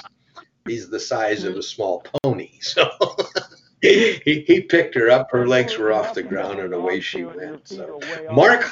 [0.67, 2.51] He's the size of a small pony.
[2.61, 2.89] So
[3.81, 7.67] he, he picked her up, her legs were off the ground, and away she went.
[7.67, 7.99] So,
[8.31, 8.65] Mark.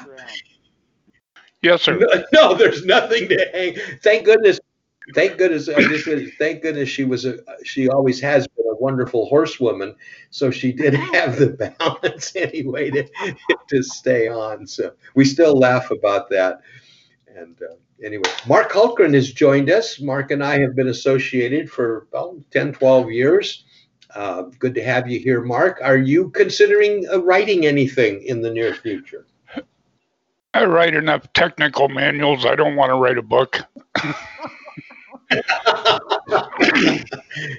[1.62, 1.98] Yes, sir.
[1.98, 3.78] No, no, there's nothing to hang.
[4.02, 4.60] Thank goodness
[5.14, 9.28] thank goodness I just thank goodness she was a she always has been a wonderful
[9.28, 9.96] horsewoman,
[10.32, 11.50] so she did have the
[11.80, 13.08] balance anyway to
[13.70, 14.66] to stay on.
[14.66, 16.62] So we still laugh about that.
[17.28, 20.00] And uh, anyway, Mark Hultgren has joined us.
[20.00, 23.66] Mark and I have been associated for well 10, 12 years.
[24.14, 25.80] Uh, good to have you here, Mark.
[25.84, 29.26] Are you considering uh, writing anything in the near future?
[30.56, 32.46] I write enough technical manuals.
[32.46, 33.60] I don't want to write a book.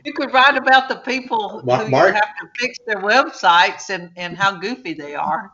[0.02, 2.14] you could write about the people Mark, who Mark?
[2.14, 5.52] have to fix their websites and, and how goofy they are.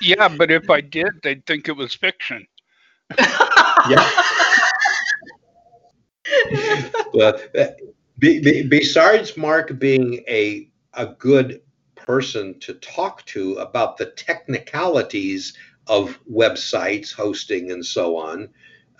[0.00, 2.46] yeah, but if I did, they'd think it was fiction.
[3.18, 4.10] yeah.
[7.12, 7.38] well,
[8.18, 11.60] be, be, besides Mark being a a good
[12.06, 15.54] person to talk to about the technicalities
[15.86, 18.48] of websites, hosting, and so on,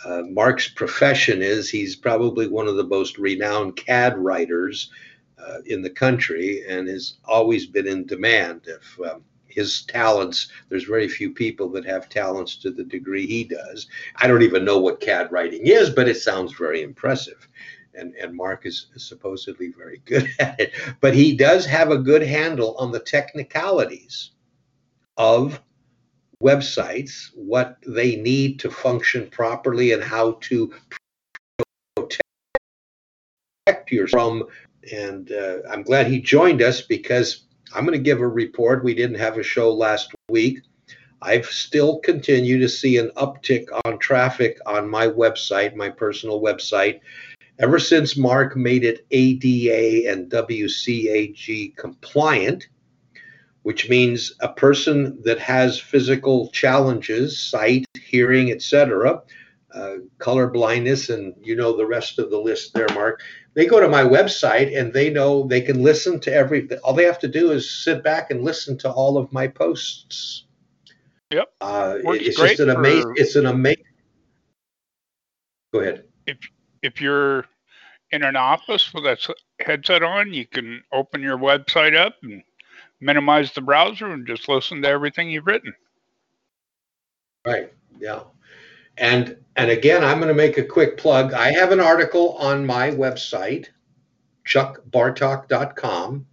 [0.04, 4.90] uh, Mark's profession is he's probably one of the most renowned CAD writers
[5.38, 8.62] uh, in the country and has always been in demand.
[8.66, 13.44] If um, his talents, there's very few people that have talents to the degree he
[13.44, 13.86] does.
[14.16, 17.48] I don't even know what CAD writing is, but it sounds very impressive.
[17.96, 20.72] And, and Mark is supposedly very good at it.
[21.00, 24.32] But he does have a good handle on the technicalities
[25.16, 25.60] of
[26.42, 30.74] websites, what they need to function properly, and how to
[31.96, 34.44] protect you from.
[34.92, 37.44] And uh, I'm glad he joined us because
[37.74, 38.84] I'm going to give a report.
[38.84, 40.60] We didn't have a show last week.
[41.22, 47.00] I've still continued to see an uptick on traffic on my website, my personal website,
[47.58, 52.68] ever since Mark made it ADA and WCAG compliant
[53.66, 59.20] which means a person that has physical challenges, sight, hearing, etc.,
[59.74, 63.20] uh, color blindness, and you know the rest of the list there, Mark.
[63.54, 66.68] They go to my website and they know they can listen to every.
[66.84, 70.44] All they have to do is sit back and listen to all of my posts.
[71.32, 71.48] Yep.
[71.60, 73.14] Uh, it's just an amazing.
[73.16, 73.82] It's an amazing.
[75.74, 76.04] Go ahead.
[76.28, 76.38] If
[76.86, 77.44] if you're
[78.12, 79.18] in an office with a
[79.60, 82.42] headset on, you can open your website up and
[83.00, 85.74] minimize the browser and just listen to everything you've written.
[87.44, 87.72] Right.
[87.98, 88.20] Yeah.
[88.98, 91.32] And and again, I'm going to make a quick plug.
[91.34, 93.66] I have an article on my website,
[94.46, 96.26] chuckbartok.com.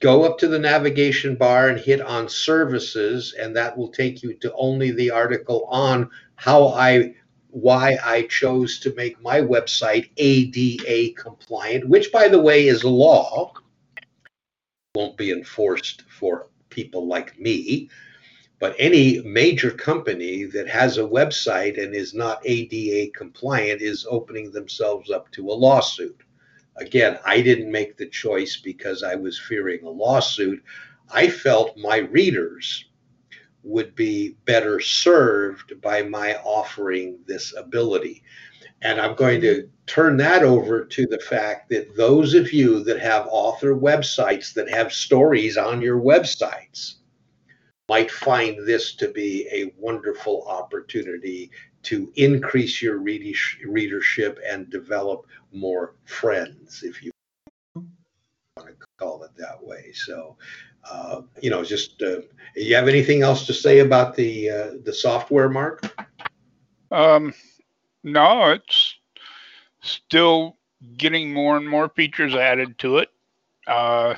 [0.00, 4.34] Go up to the navigation bar and hit on services, and that will take you
[4.34, 7.14] to only the article on how I
[7.56, 13.54] why I chose to make my website ADA compliant, which by the way is law
[14.94, 17.88] won't be enforced for people like me.
[18.58, 24.50] But any major company that has a website and is not ADA compliant is opening
[24.50, 26.20] themselves up to a lawsuit.
[26.76, 30.62] Again, I didn't make the choice because I was fearing a lawsuit.
[31.10, 32.84] I felt my readers
[33.66, 38.22] would be better served by my offering this ability.
[38.82, 43.00] And I'm going to turn that over to the fact that those of you that
[43.00, 46.94] have author websites that have stories on your websites
[47.88, 51.50] might find this to be a wonderful opportunity
[51.84, 57.10] to increase your readership and develop more friends, if you
[58.56, 59.92] want to call it that way.
[59.92, 60.36] So,
[60.90, 62.20] uh, you know, just uh,
[62.54, 65.82] you have anything else to say about the uh, the software, Mark?
[66.90, 67.34] Um,
[68.02, 68.96] no, it's
[69.80, 70.56] still
[70.96, 73.10] getting more and more features added to it.
[73.66, 74.14] Uh,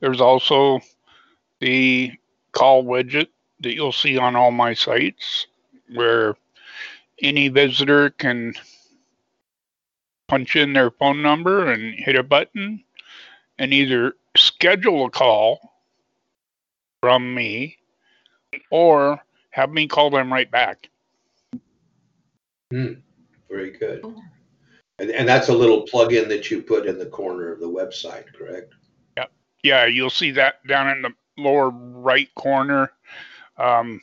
[0.00, 0.80] there's also
[1.60, 2.12] the
[2.52, 3.28] call widget
[3.60, 5.46] that you'll see on all my sites
[5.94, 6.36] where
[7.22, 8.54] any visitor can
[10.26, 12.82] punch in their phone number and hit a button
[13.58, 14.14] and either
[14.60, 15.72] schedule a call
[17.00, 17.78] from me
[18.70, 19.18] or
[19.50, 20.90] have me call them right back.
[22.70, 22.92] Hmm.
[23.48, 24.04] Very good.
[24.98, 28.26] And, and that's a little plug-in that you put in the corner of the website,
[28.34, 28.74] correct?
[29.16, 29.24] Yeah,
[29.64, 29.86] yeah.
[29.86, 32.92] You'll see that down in the lower right corner.
[33.56, 34.02] Um,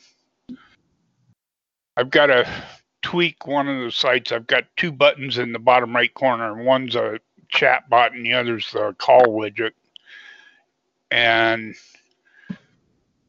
[1.96, 2.48] I've got to
[3.02, 4.32] tweak one of the sites.
[4.32, 6.60] I've got two buttons in the bottom right corner.
[6.60, 9.70] One's a chat bot and the other's the call widget.
[11.10, 11.74] And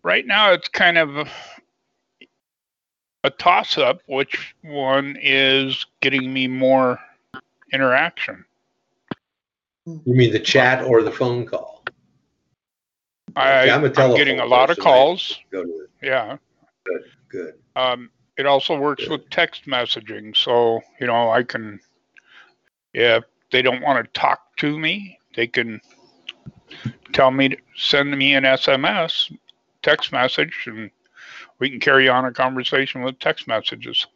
[0.03, 1.27] right now it's kind of
[3.23, 6.99] a toss up which one is getting me more
[7.71, 8.45] interaction.
[9.85, 11.83] You mean the chat or the phone call?
[13.35, 15.39] I, I'm, a I'm getting a lot of calls.
[15.51, 15.89] Go to it.
[16.01, 16.37] Yeah.
[16.83, 17.53] Good, good.
[17.75, 19.11] Um, it also works Good.
[19.11, 20.35] with text messaging.
[20.35, 21.79] So, you know, I can,
[22.93, 25.81] if they don't want to talk to me, they can
[27.13, 29.35] tell me to send me an SMS,
[29.81, 30.91] text message, and
[31.59, 34.07] we can carry on a conversation with text messages.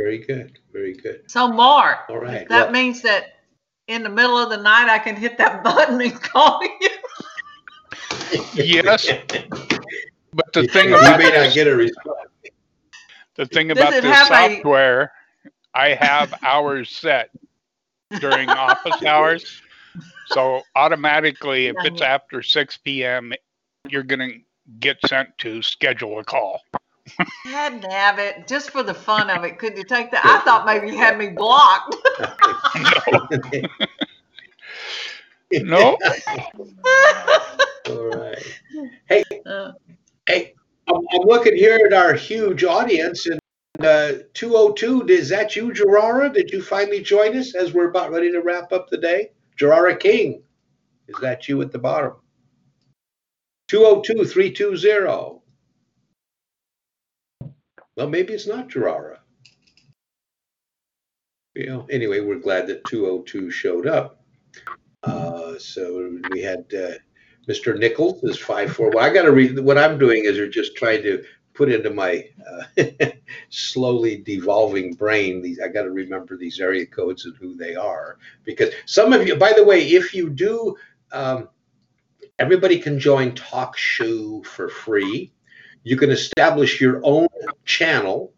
[0.00, 1.30] Very good, very good.
[1.30, 2.48] So Mark, All right.
[2.48, 3.40] that well, means that
[3.86, 6.90] in the middle of the night I can hit that button and call you.
[8.54, 9.08] Yes,
[10.32, 12.30] but the thing you about may not get a response.
[13.34, 15.12] the thing about it this software,
[15.74, 17.30] I have hours set
[18.18, 19.62] during office hours.
[20.26, 23.32] So automatically, if it's after 6 p.m.,
[23.88, 24.38] you're going to
[24.78, 26.60] get sent to schedule a call.
[27.18, 29.58] I Had to have it just for the fun of it.
[29.58, 30.24] Could you take that?
[30.24, 31.96] I thought maybe you had me blocked.
[35.52, 35.98] No,
[37.88, 38.60] All right.
[39.08, 39.72] Hey, Uh,
[40.28, 40.54] hey,
[40.86, 43.40] I'm, I'm looking here at our huge audience and
[43.80, 46.32] uh, 202, is that you, Gerara?
[46.32, 49.30] Did you finally join us as we're about ready to wrap up the day?
[49.60, 50.42] Gerara King,
[51.08, 52.14] is that you at the bottom?
[53.68, 55.40] 202 320.
[57.96, 59.18] Well, maybe it's not Gerara.
[61.54, 64.24] You know, anyway, we're glad that 202 showed up.
[65.02, 66.94] Uh, so we had uh,
[67.48, 67.78] Mr.
[67.78, 68.90] Nichols is five four.
[68.90, 69.58] Well, I got to read.
[69.58, 71.22] What I'm doing is, just trying to
[71.54, 72.24] put into my
[72.78, 72.82] uh,
[73.50, 75.42] slowly devolving brain.
[75.42, 79.26] These I got to remember these area codes and who they are because some of
[79.26, 79.36] you.
[79.36, 80.76] By the way, if you do,
[81.12, 81.48] um,
[82.38, 85.32] everybody can join TalkShoe for free.
[85.82, 87.28] You can establish your own
[87.64, 88.32] channel.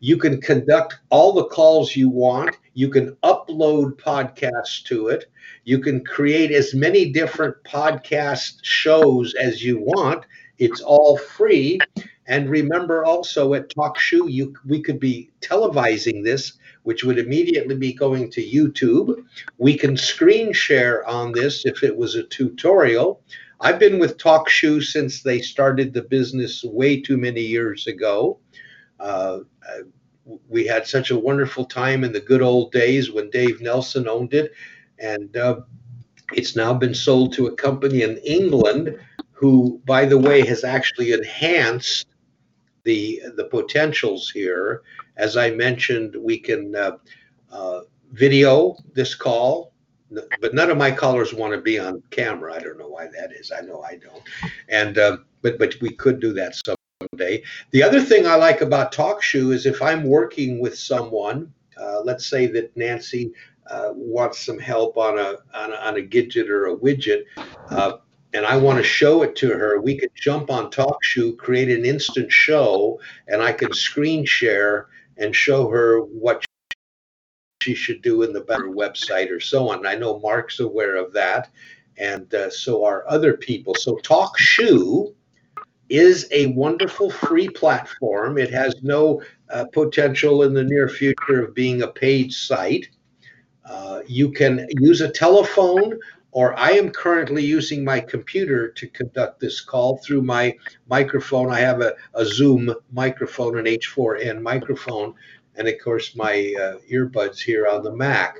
[0.00, 2.56] You can conduct all the calls you want.
[2.74, 5.26] You can upload podcasts to it.
[5.64, 10.24] You can create as many different podcast shows as you want.
[10.58, 11.78] It's all free.
[12.26, 16.52] And remember also at TalkShoe, you we could be televising this,
[16.84, 19.24] which would immediately be going to YouTube.
[19.58, 23.22] We can screen share on this if it was a tutorial.
[23.60, 28.38] I've been with TalkShoe since they started the business way too many years ago.
[28.98, 29.40] Uh,
[30.48, 34.34] we had such a wonderful time in the good old days when Dave Nelson owned
[34.34, 34.52] it,
[34.98, 35.60] and uh,
[36.32, 38.96] it's now been sold to a company in England
[39.32, 42.06] who, by the way, has actually enhanced
[42.84, 44.82] the the potentials here.
[45.16, 46.96] As I mentioned, we can uh,
[47.50, 47.80] uh,
[48.12, 49.72] video this call,
[50.40, 52.54] but none of my callers want to be on camera.
[52.54, 53.52] I don't know why that is.
[53.56, 54.22] I know I don't,
[54.68, 57.42] and uh, but but we could do that someday.
[57.70, 62.26] The other thing I like about TalkShoe is if I'm working with someone, uh, let's
[62.26, 63.32] say that Nancy
[63.68, 67.24] uh, wants some help on a, on a on a gadget or a widget,
[67.70, 67.98] uh,
[68.34, 71.84] and I want to show it to her, we could jump on TalkShoe, create an
[71.84, 76.44] instant show, and I can screen share and show her what
[77.62, 79.86] she should do in the better website or so on.
[79.86, 81.50] I know Mark's aware of that,
[81.98, 83.74] and uh, so are other people.
[83.74, 85.14] So TalkShoe
[85.88, 88.38] is a wonderful free platform.
[88.38, 92.88] It has no uh, potential in the near future of being a paid site.
[93.64, 95.98] Uh, you can use a telephone,
[96.32, 100.56] or I am currently using my computer to conduct this call through my
[100.88, 101.50] microphone.
[101.50, 105.14] I have a, a Zoom microphone, an H4n microphone,
[105.56, 108.38] and of course my uh, earbuds here on the Mac.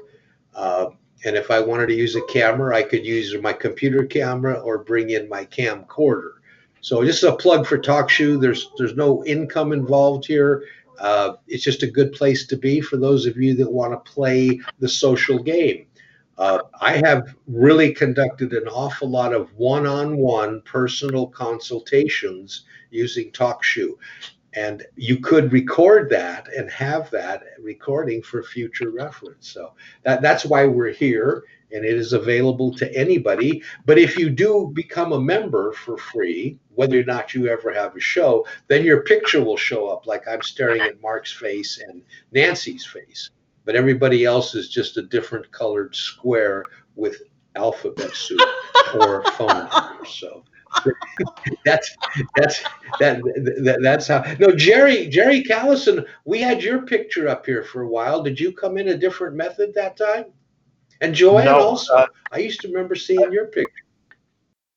[0.54, 0.86] Uh,
[1.24, 4.78] and if I wanted to use a camera, I could use my computer camera or
[4.78, 6.32] bring in my camcorder.
[6.80, 8.40] So this is a plug for TalkShoe.
[8.40, 10.64] There's there's no income involved here.
[10.98, 14.10] Uh, it's just a good place to be for those of you that want to
[14.12, 15.86] play the social game.
[16.38, 23.94] Uh, I have really conducted an awful lot of one-on-one personal consultations using TalkShoe.
[24.54, 29.48] and you could record that and have that recording for future reference.
[29.48, 29.72] So
[30.04, 33.62] that, that's why we're here, and it is available to anybody.
[33.86, 37.96] But if you do become a member for free, whether or not you ever have
[37.96, 42.02] a show, then your picture will show up like I'm staring at Mark's face and
[42.32, 43.30] Nancy's face.
[43.64, 46.64] But everybody else is just a different colored square
[46.96, 47.22] with
[47.54, 48.40] alphabet soup
[48.94, 50.08] or phone numbers.
[50.08, 50.44] So
[51.64, 51.94] that's
[52.36, 52.62] that's
[52.98, 53.20] that,
[53.62, 57.88] that that's how no jerry jerry callison we had your picture up here for a
[57.88, 60.24] while did you come in a different method that time
[61.02, 63.84] and joanne No, also uh, i used to remember seeing your picture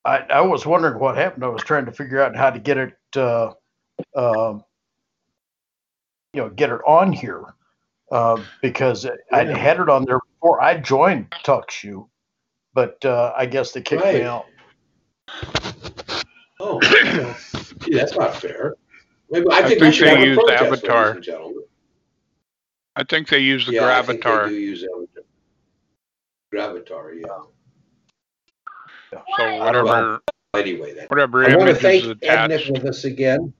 [0.05, 1.43] I, I was wondering what happened.
[1.43, 3.53] I was trying to figure out how to get it, uh,
[4.15, 4.63] um,
[6.31, 7.55] you know, get it on here
[8.15, 9.57] uh, because I Yeah.
[9.57, 12.07] had it on there before I joined TalkShoe,
[12.73, 14.15] but uh, I guess they kicked Right.
[14.15, 14.45] me out.
[16.61, 17.35] oh well,
[17.81, 18.75] gee, that's not fair
[19.29, 20.97] Maybe, I, I think, think they have used protest, Avatar.
[21.01, 21.63] ladies and gentlemen.
[22.95, 25.23] I think they use the yeah, I think they do use Avatar.
[26.53, 27.41] Gravatar, yeah.
[29.35, 30.21] So whatever
[30.53, 31.07] Anyway, then.
[31.09, 32.71] whatever I want to image thank is Ed Nick attached.
[32.71, 33.53] with us again.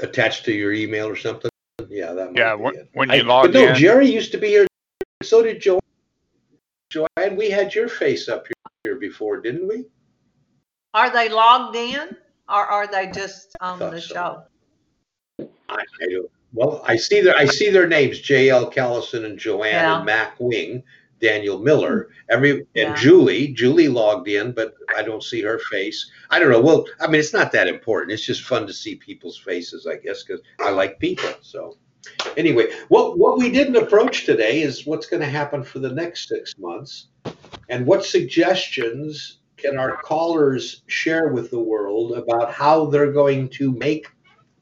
[0.00, 1.50] Attached to your email or something?
[1.88, 2.88] Yeah, that might Yeah, be when, it.
[2.92, 3.74] when I- you log but no, in.
[3.74, 4.66] Jerry used to be here.
[5.22, 5.80] So did Joanne.
[6.90, 9.86] Joanne, we had your face up here, here before, didn't we?
[10.94, 12.16] Are they logged in
[12.48, 14.14] or are they just on the so.
[14.14, 14.42] show?
[15.68, 16.30] I, I do.
[16.52, 18.70] Well, I see their I see their names: J.L.
[18.70, 19.96] Callison and Joanne Yeah.
[19.96, 20.82] and Mac Wing,
[21.20, 23.48] Daniel Miller, every and Julie.
[23.48, 26.10] Julie logged in, but I don't see her face.
[26.30, 26.60] I don't know.
[26.60, 28.12] Well, I mean, it's not that important.
[28.12, 31.30] It's just fun to see people's faces, I guess, because I like people.
[31.40, 31.78] So,
[32.36, 36.28] anyway, what what we didn't approach today is what's going to happen for the next
[36.28, 37.08] six months,
[37.68, 43.72] and what suggestions can our callers share with the world about how they're going to
[43.72, 44.06] make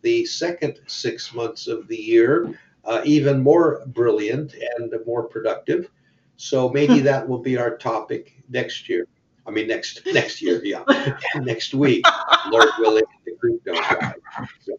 [0.03, 5.91] the second six months of the year uh, even more brilliant and more productive.
[6.37, 9.07] So maybe that will be our topic next year.
[9.47, 10.85] I mean, next next year, yeah,
[11.37, 12.07] next week,
[12.49, 14.15] Lord willing, the creek don't die.
[14.63, 14.79] So,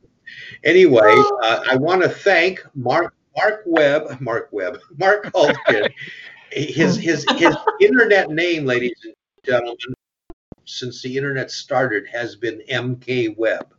[0.64, 5.92] anyway, uh, I want to thank Mark Mark Webb, Mark Webb, Mark Hultgren.
[6.52, 9.78] His his his internet name, ladies and gentlemen,
[10.66, 13.74] since the internet started, has been MK Webb.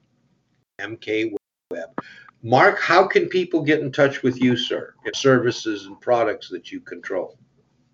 [0.81, 1.33] MK
[1.71, 1.89] Webb.
[2.43, 4.95] Mark, how can people get in touch with you, sir?
[5.15, 7.39] Services and products that you control.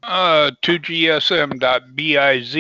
[0.03, 2.57] Uh, 2gsm.biz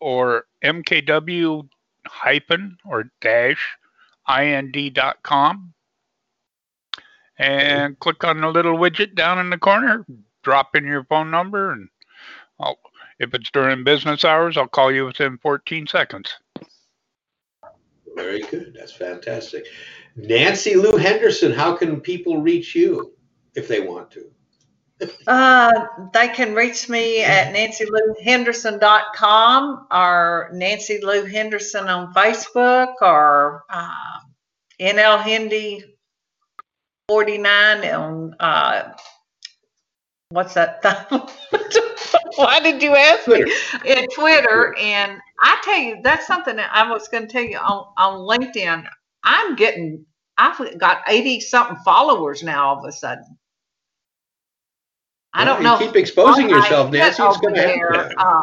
[0.00, 1.68] or mkw
[2.06, 3.76] hyphen or dash
[4.28, 5.74] ind.com.
[7.38, 10.04] And click on the little widget down in the corner,
[10.42, 11.88] drop in your phone number, and
[12.58, 12.78] I'll,
[13.20, 16.34] if it's during business hours, I'll call you within 14 seconds.
[18.16, 18.74] Very good.
[18.76, 19.66] That's fantastic.
[20.16, 23.12] Nancy Lou Henderson, how can people reach you
[23.54, 24.32] if they want to?
[25.26, 34.18] Uh, they can reach me at nancylouhenderson.com or Nancy Lou Henderson on Facebook or uh,
[34.80, 35.84] NL Hindi
[37.08, 38.92] 49 on uh,
[40.30, 40.82] what's that?
[42.36, 43.42] Why did you ask me?
[43.84, 44.76] In Twitter.
[44.78, 48.20] And I tell you, that's something that I was going to tell you on, on
[48.20, 48.84] LinkedIn.
[49.24, 50.04] I'm getting,
[50.36, 53.37] I've got 80 something followers now all of a sudden.
[55.34, 55.86] I don't Well, know.
[55.86, 57.22] keep exposing yourself, Nancy.
[57.22, 58.14] It's going to happen.
[58.18, 58.42] Uh,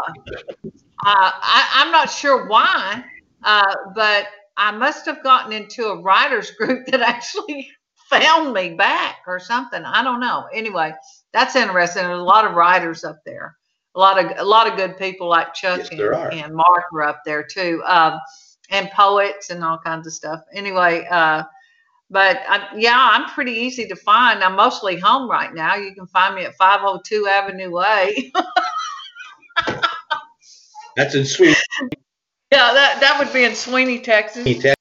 [1.05, 3.03] uh, I, I'm not sure why,
[3.43, 4.27] uh, but
[4.57, 7.69] I must have gotten into a writers group that actually
[8.09, 9.83] found me back or something.
[9.83, 10.45] I don't know.
[10.53, 10.93] Anyway,
[11.33, 12.03] that's interesting.
[12.03, 13.55] There's a lot of writers up there.
[13.95, 16.01] A lot of a lot of good people like Chuck Yes, and,
[16.33, 18.19] and Mark are up there too, um,
[18.69, 20.41] and poets and all kinds of stuff.
[20.53, 21.43] Anyway, uh,
[22.09, 24.43] but I, yeah, I'm pretty easy to find.
[24.43, 25.75] I'm mostly home right now.
[25.75, 28.31] You can find me at 502 Avenue A.
[30.95, 31.55] That's in Sweden,
[32.51, 34.45] yeah, that that would be in Sweeny, Texas.
[34.45, 34.75] Texas,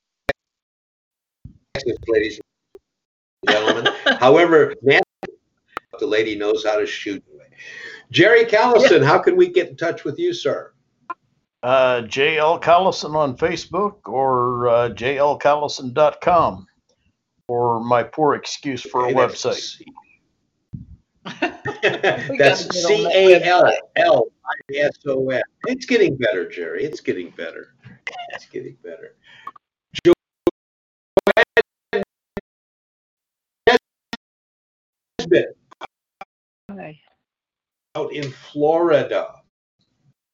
[2.07, 2.41] ladies
[3.47, 3.93] and gentlemen.
[4.21, 5.03] However, Nancy,
[5.99, 7.25] the lady knows how to shoot.
[8.11, 10.73] Jerry Callison, how can we get in touch with you, sir?
[11.65, 16.67] Uh, JL Callison on Facebook or uh, jlcallison.com
[17.49, 19.55] or my poor excuse for a Okay, that's website.
[19.55, 19.85] C-
[22.31, 25.43] We That's gotta get on C that A L L I S O N.
[25.67, 26.85] It's getting better, Jerry.
[26.85, 27.75] It's getting better.
[28.31, 29.17] It's getting better.
[30.05, 32.03] Joanne
[35.19, 35.57] Nesbitt
[37.95, 39.35] out in Florida.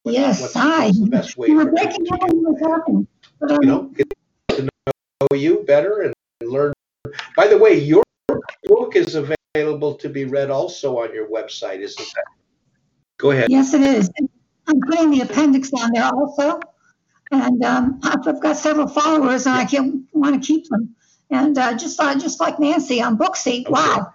[0.05, 0.87] Yes, what's, hi.
[0.87, 3.07] what's the best way You were breaking up when you were talking.
[3.39, 4.13] But, um, you know, get
[4.49, 6.15] to know you better and learn.
[7.37, 8.03] By the way, your
[8.65, 12.25] book is available to be read also on your website, isn't that?
[13.19, 13.51] Go ahead.
[13.51, 14.11] Yes, it is.
[14.67, 16.61] I'm putting the appendix on there also.
[17.33, 20.95] And um, I've got several followers and I can, want to keep them.
[21.31, 24.13] And uh, just, uh, just like Nancy on Booksie, wow.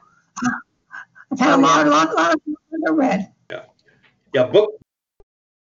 [1.32, 1.91] I've had a Oh, lot, yeah.
[1.91, 2.59] lot, lot of books
[2.91, 3.32] read.
[3.49, 3.63] Yeah,
[4.34, 4.72] yeah, book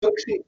[0.03, 0.43] Booksie.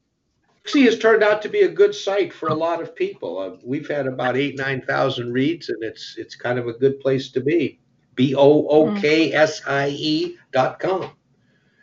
[0.71, 3.37] Booksie has turned out to be a good site for a lot of people.
[3.37, 6.99] Uh, we've had about eight, nine thousand reads, and it's it's kind of a good
[6.99, 7.79] place to be.
[8.15, 11.11] B O O K S I E dot com.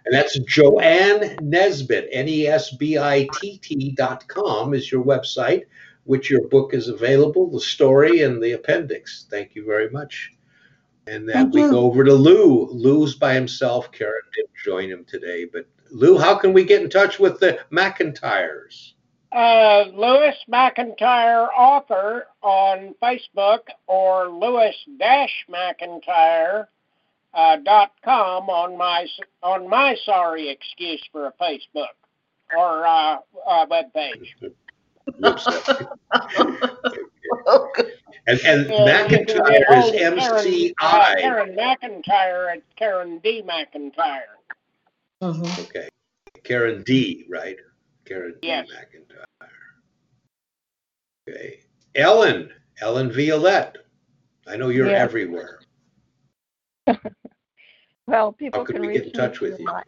[0.06, 5.04] And that's Joanne Nesbitt, N E S B I T T dot com is your
[5.04, 5.64] website,
[6.04, 9.26] which your book is available, the story and the appendix.
[9.30, 10.32] Thank you very much.
[11.06, 11.70] And then Thank we you.
[11.70, 12.66] go over to Lou.
[12.66, 13.90] Lou's by himself.
[13.92, 17.58] Karen didn't join him today, but Lou, how can we get in touch with the
[17.70, 18.92] McIntyres?
[19.30, 26.66] Uh, Lewis McIntyre author on Facebook or Lewis Dash McIntyre
[27.34, 29.06] uh, dot com on my
[29.42, 31.92] on my sorry excuse for a Facebook
[32.56, 34.34] or uh, uh, web page.
[38.28, 41.14] And and Yeah, you can get McIntyre is hold of M Karen, C uh, I.
[41.20, 44.37] Karen McIntyre at Karen D McIntyre.
[45.22, 45.60] Mm-hmm.
[45.62, 45.88] Okay.
[46.44, 47.56] Karen D, right?
[48.04, 49.24] Karen D McIntyre.
[51.28, 51.60] Okay.
[51.94, 52.50] Ellen,
[52.80, 53.76] Ellen Violette.
[54.46, 55.02] I know you're Yes.
[55.02, 55.60] everywhere.
[58.08, 59.66] Well, people How could can we reach get in touch with you?
[59.66, 59.82] my,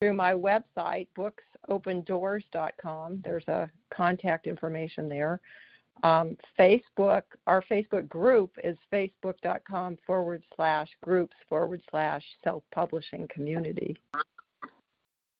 [0.00, 3.20] through my website, booksopendoors.com.
[3.22, 5.38] There's a contact information there.
[6.02, 13.96] Um, Facebook, our Facebook group is facebook.com forward slash groups forward slash self publishing community.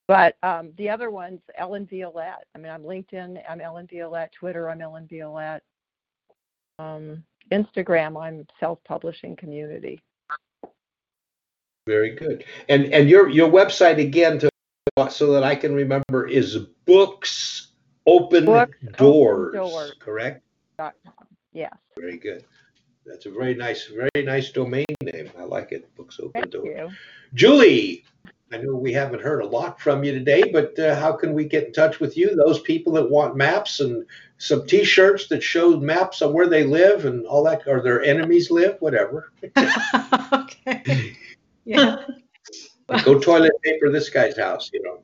[0.08, 2.46] But um, the other one's Ellen Violette.
[2.54, 4.32] I mean, I'm LinkedIn, I'm Ellen Violette.
[4.32, 5.62] Twitter, I'm Ellen Violette.
[6.78, 10.00] Um, Instagram, I'm self publishing community.
[11.86, 12.44] Very good.
[12.68, 14.50] And and your your website again to
[15.10, 17.68] so that I can remember is books
[18.06, 19.94] open Books Open doors, Doors.
[20.00, 20.42] correct?
[20.78, 21.26] Dot com.
[21.52, 21.74] Yes.
[21.96, 22.44] Very good.
[23.04, 25.30] That's a very nice, very nice domain name.
[25.38, 25.94] I like it.
[25.96, 26.66] Books open Thank doors.
[26.66, 26.90] you.
[27.34, 28.04] Julie,
[28.52, 31.44] I know we haven't heard a lot from you today, but uh, how can we
[31.44, 32.34] get in touch with you?
[32.34, 34.06] Those people that want maps and
[34.38, 38.50] some T-shirts that show maps of where they live and all that, or their enemies
[38.50, 39.32] live, whatever.
[40.32, 41.16] okay.
[41.64, 42.04] Yeah.
[43.04, 45.02] Go toilet paper this guy's house, you know.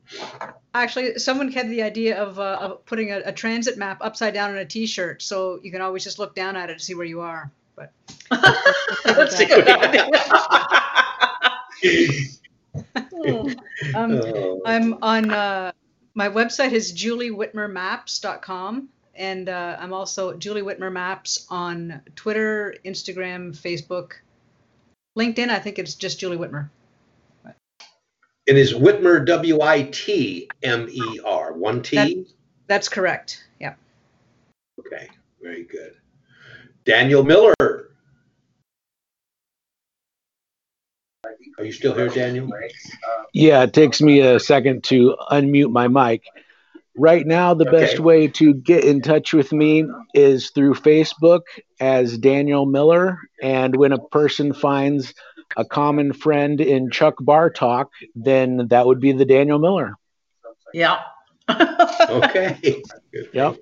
[0.73, 4.51] Actually, someone had the idea of, uh, of putting a, a transit map upside down
[4.51, 7.05] on a T-shirt, so you can always just look down at it to see where
[7.05, 7.51] you are.
[7.75, 7.91] But
[9.05, 10.09] That's a good idea.
[13.95, 14.61] um, Oh.
[14.65, 15.71] I'm on uh,
[16.13, 24.13] my website is juliewhitmermaps.com, and uh, I'm also Julie Whitmer Maps on Twitter, Instagram, Facebook,
[25.17, 25.49] LinkedIn.
[25.49, 26.69] I think it's just Julie Whitmer.
[28.47, 32.25] It is Whitmer, W I T M E R, one T.
[32.67, 33.43] That's correct.
[33.59, 33.73] Yeah.
[34.79, 35.09] Okay,
[35.41, 35.95] very good.
[36.85, 37.53] Daniel Miller.
[41.57, 42.49] Are you still here, Daniel?
[43.33, 46.23] Yeah, it takes me a second to unmute my mic.
[46.97, 51.41] Right now, the best way to get in touch with me is through Facebook
[51.79, 53.17] as Daniel Miller.
[53.41, 55.13] And when a person finds
[55.57, 57.85] a common friend in Chuck Bartok,
[58.15, 59.95] then that would be the Daniel Miller.
[60.73, 60.99] Yeah.
[62.09, 62.81] Okay.
[63.33, 63.57] Yep.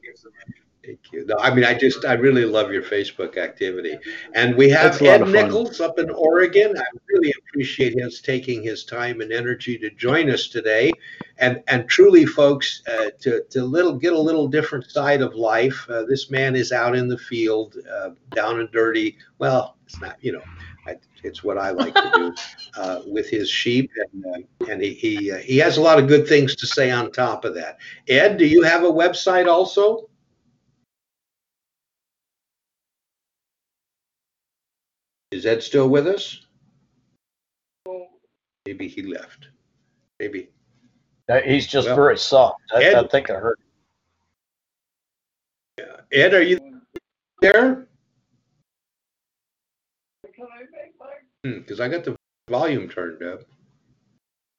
[0.85, 1.25] Thank you.
[1.25, 3.97] No, I mean, I just, I really love your Facebook activity.
[4.35, 5.27] And we have It's a lot Ed.
[5.29, 6.73] Nichols up in Oregon.
[6.77, 10.91] I really appreciate his taking his time and energy to join us today.
[11.37, 15.87] And and truly, folks, uh, to to little get a little different side of life.
[15.89, 19.17] Uh, this man is out in the field, uh, down and dirty.
[19.37, 20.41] Well, it's not, you know,
[20.85, 22.33] I, it's what I like to do
[22.81, 26.07] uh, with his sheep, and uh, and he he, uh, he has a lot of
[26.07, 27.77] good things to say on top of that.
[28.07, 30.09] Ed, do you have a website also?
[35.31, 36.45] Is Ed still with us?
[38.65, 39.47] Maybe he left.
[40.19, 40.49] Maybe.
[41.27, 42.61] Uh, He's just Well, very soft.
[42.73, 43.59] I, I think I heard.
[46.11, 46.59] Ed, are you
[47.41, 47.87] there?
[51.43, 52.15] Because I got the
[52.49, 53.41] volume turned up.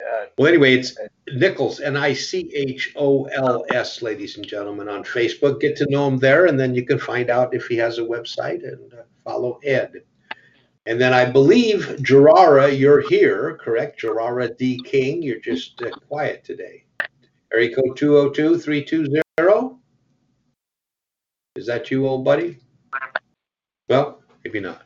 [0.01, 0.97] Uh, Well, anyway, it's
[1.33, 5.59] Nichols, N I C H O L S, ladies and gentlemen, on Facebook.
[5.59, 8.01] Get to know him there, and then you can find out if he has a
[8.03, 10.03] website and uh, follow Ed.
[10.85, 14.01] And then I believe, Gerara, you're here, correct?
[14.01, 14.79] Gerara D.
[14.85, 16.83] King, you're just uh, quiet today.
[17.51, 19.77] Area code 202 320.
[21.55, 22.59] Is that you, old buddy?
[23.89, 24.84] Well, maybe not.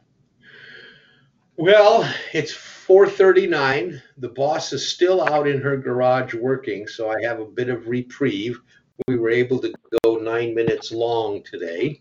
[1.60, 4.02] Well, it's 4:39.
[4.16, 7.90] The boss is still out in her garage working, so I have a bit of
[7.90, 8.62] reprieve.
[9.10, 12.00] We were able to go nine minutes long today.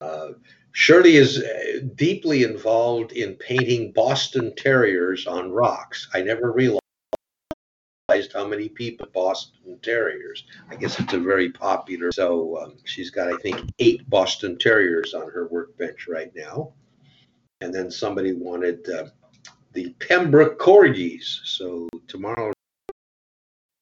[0.00, 0.28] Uh,
[0.72, 6.08] Shirley is uh, deeply involved in painting Boston Terriers on rocks.
[6.14, 6.80] I never realized
[8.32, 10.46] how many people Boston Terriers.
[10.70, 12.10] I guess it's a very popular.
[12.10, 16.72] So um, she's got, I think, eight Boston Terriers on her workbench right now.
[17.60, 19.06] And then somebody wanted uh,
[19.72, 21.40] the Pembroke Corgis.
[21.44, 22.52] So tomorrow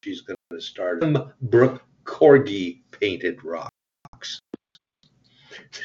[0.05, 4.41] she's going to start Pembroke Corgi painted rocks.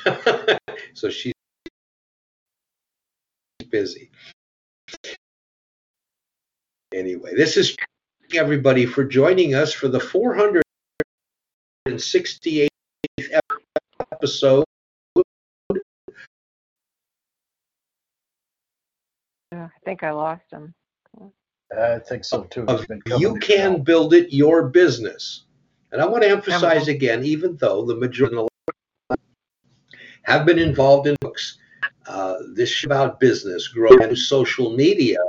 [0.94, 1.34] so she's
[3.70, 4.10] busy.
[6.94, 7.76] Anyway, this is
[8.34, 10.00] everybody for joining us for the
[11.88, 12.68] 468th
[14.12, 14.66] episode.
[19.64, 20.74] I think I lost him.
[21.78, 22.68] I think so too.
[23.18, 25.44] You can build it your business.
[25.92, 28.48] And I want to emphasize again, even though the majority
[30.24, 31.58] have been involved in books,
[32.08, 35.20] uh, this is about business, growing social media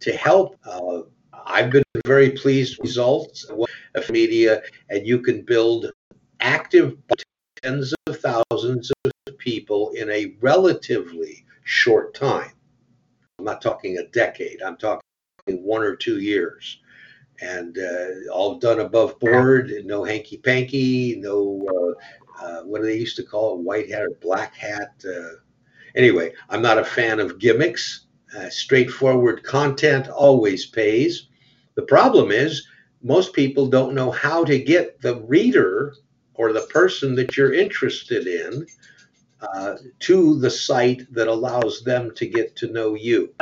[0.00, 0.56] to help.
[0.64, 5.90] Uh, I've been very pleased with results of media, and you can build
[6.40, 6.96] active
[7.62, 12.50] tens of thousands of people in a relatively short time.
[13.38, 14.62] I'm not talking a decade.
[14.62, 15.00] I'm talking
[15.46, 16.80] one or two years,
[17.40, 19.72] and uh, all done above board.
[19.84, 21.14] No hanky panky.
[21.20, 21.96] No
[22.40, 23.62] uh, uh, what do they used to call it?
[23.62, 24.92] White hat or black hat.
[25.06, 25.36] Uh,
[25.94, 28.06] anyway, I'm not a fan of gimmicks.
[28.36, 31.28] Uh, straightforward content always pays.
[31.76, 32.66] The problem is
[33.02, 35.94] most people don't know how to get the reader
[36.34, 38.66] or the person that you're interested in
[39.40, 43.32] uh, to the site that allows them to get to know you.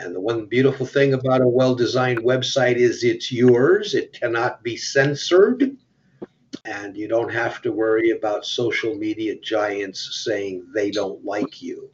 [0.00, 4.62] And the one beautiful thing about a well designed website is it's yours, it cannot
[4.62, 5.76] be censored,
[6.64, 11.90] and you don't have to worry about social media giants saying they don't like you.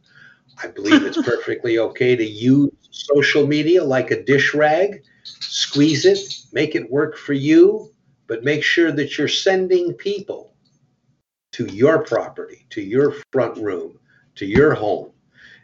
[0.63, 6.19] I believe it's perfectly okay to use social media like a dish rag squeeze it,
[6.53, 7.91] make it work for you,
[8.27, 10.54] but make sure that you're sending people
[11.55, 13.99] to your property, to your front room,
[14.37, 15.11] to your home.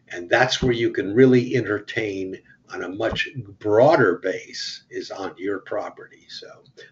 [0.08, 2.38] And that's where you can really entertain
[2.72, 3.28] on a much
[3.58, 6.26] broader base is on your property.
[6.28, 6.48] So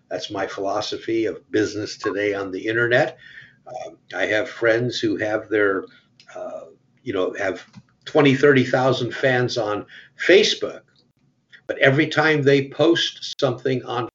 [0.08, 3.18] that's my philosophy of business today on the internet.
[3.66, 5.84] Uh, I have friends who have their,
[6.34, 6.66] uh,
[7.02, 7.64] you know, have
[8.04, 9.86] 20, 30,000 fans on
[10.26, 10.82] Facebook
[11.68, 14.08] but every time they post something on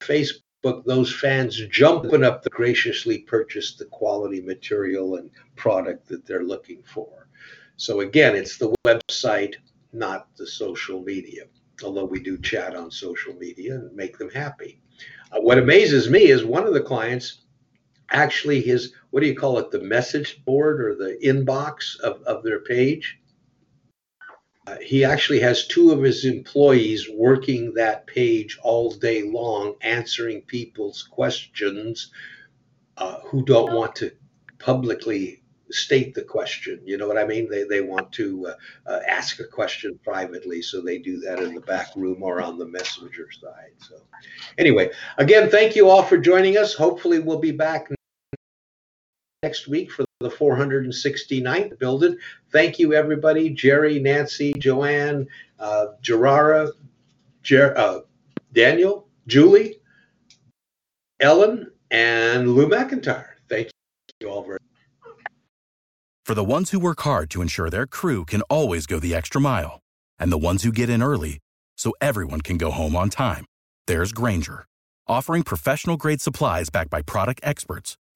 [0.00, 6.44] Facebook, those fans jumping up to graciously purchase the quality material and product that they're
[6.44, 7.28] looking for.
[7.76, 9.54] So again, it's the website,
[9.92, 11.44] not the social media.
[11.82, 14.80] Although we do chat on social media and make them happy.
[15.32, 17.42] Uh, what amazes me is one of the clients
[18.12, 22.42] actually his what do you call it the message board or the inbox of, of
[22.42, 23.19] their page
[24.78, 31.02] he actually has two of his employees working that page all day long, answering people's
[31.02, 32.10] questions
[32.96, 34.10] uh, who don't want to
[34.58, 36.80] publicly state the question.
[36.84, 37.48] You know what I mean?
[37.48, 41.54] They, they want to uh, uh, ask a question privately, so they do that in
[41.54, 43.72] the back room or on the messenger side.
[43.78, 43.96] So,
[44.58, 46.74] anyway, again, thank you all for joining us.
[46.74, 47.88] Hopefully, we'll be back
[49.42, 52.16] next week for the 469th building.
[52.52, 53.48] Thank you, everybody.
[53.48, 55.26] Jerry, Nancy, Joanne,
[55.58, 56.70] uh, Gerara,
[57.42, 58.00] Jer- uh,
[58.52, 59.76] Daniel, Julie,
[61.20, 63.30] Ellen, and Lou McIntyre.
[63.48, 63.70] Thank
[64.20, 65.16] you all very much.
[66.26, 69.40] For the ones who work hard to ensure their crew can always go the extra
[69.40, 69.80] mile,
[70.18, 71.38] and the ones who get in early
[71.78, 73.46] so everyone can go home on time,
[73.86, 74.66] there's Grainger,
[75.08, 77.96] offering professional grade supplies backed by product experts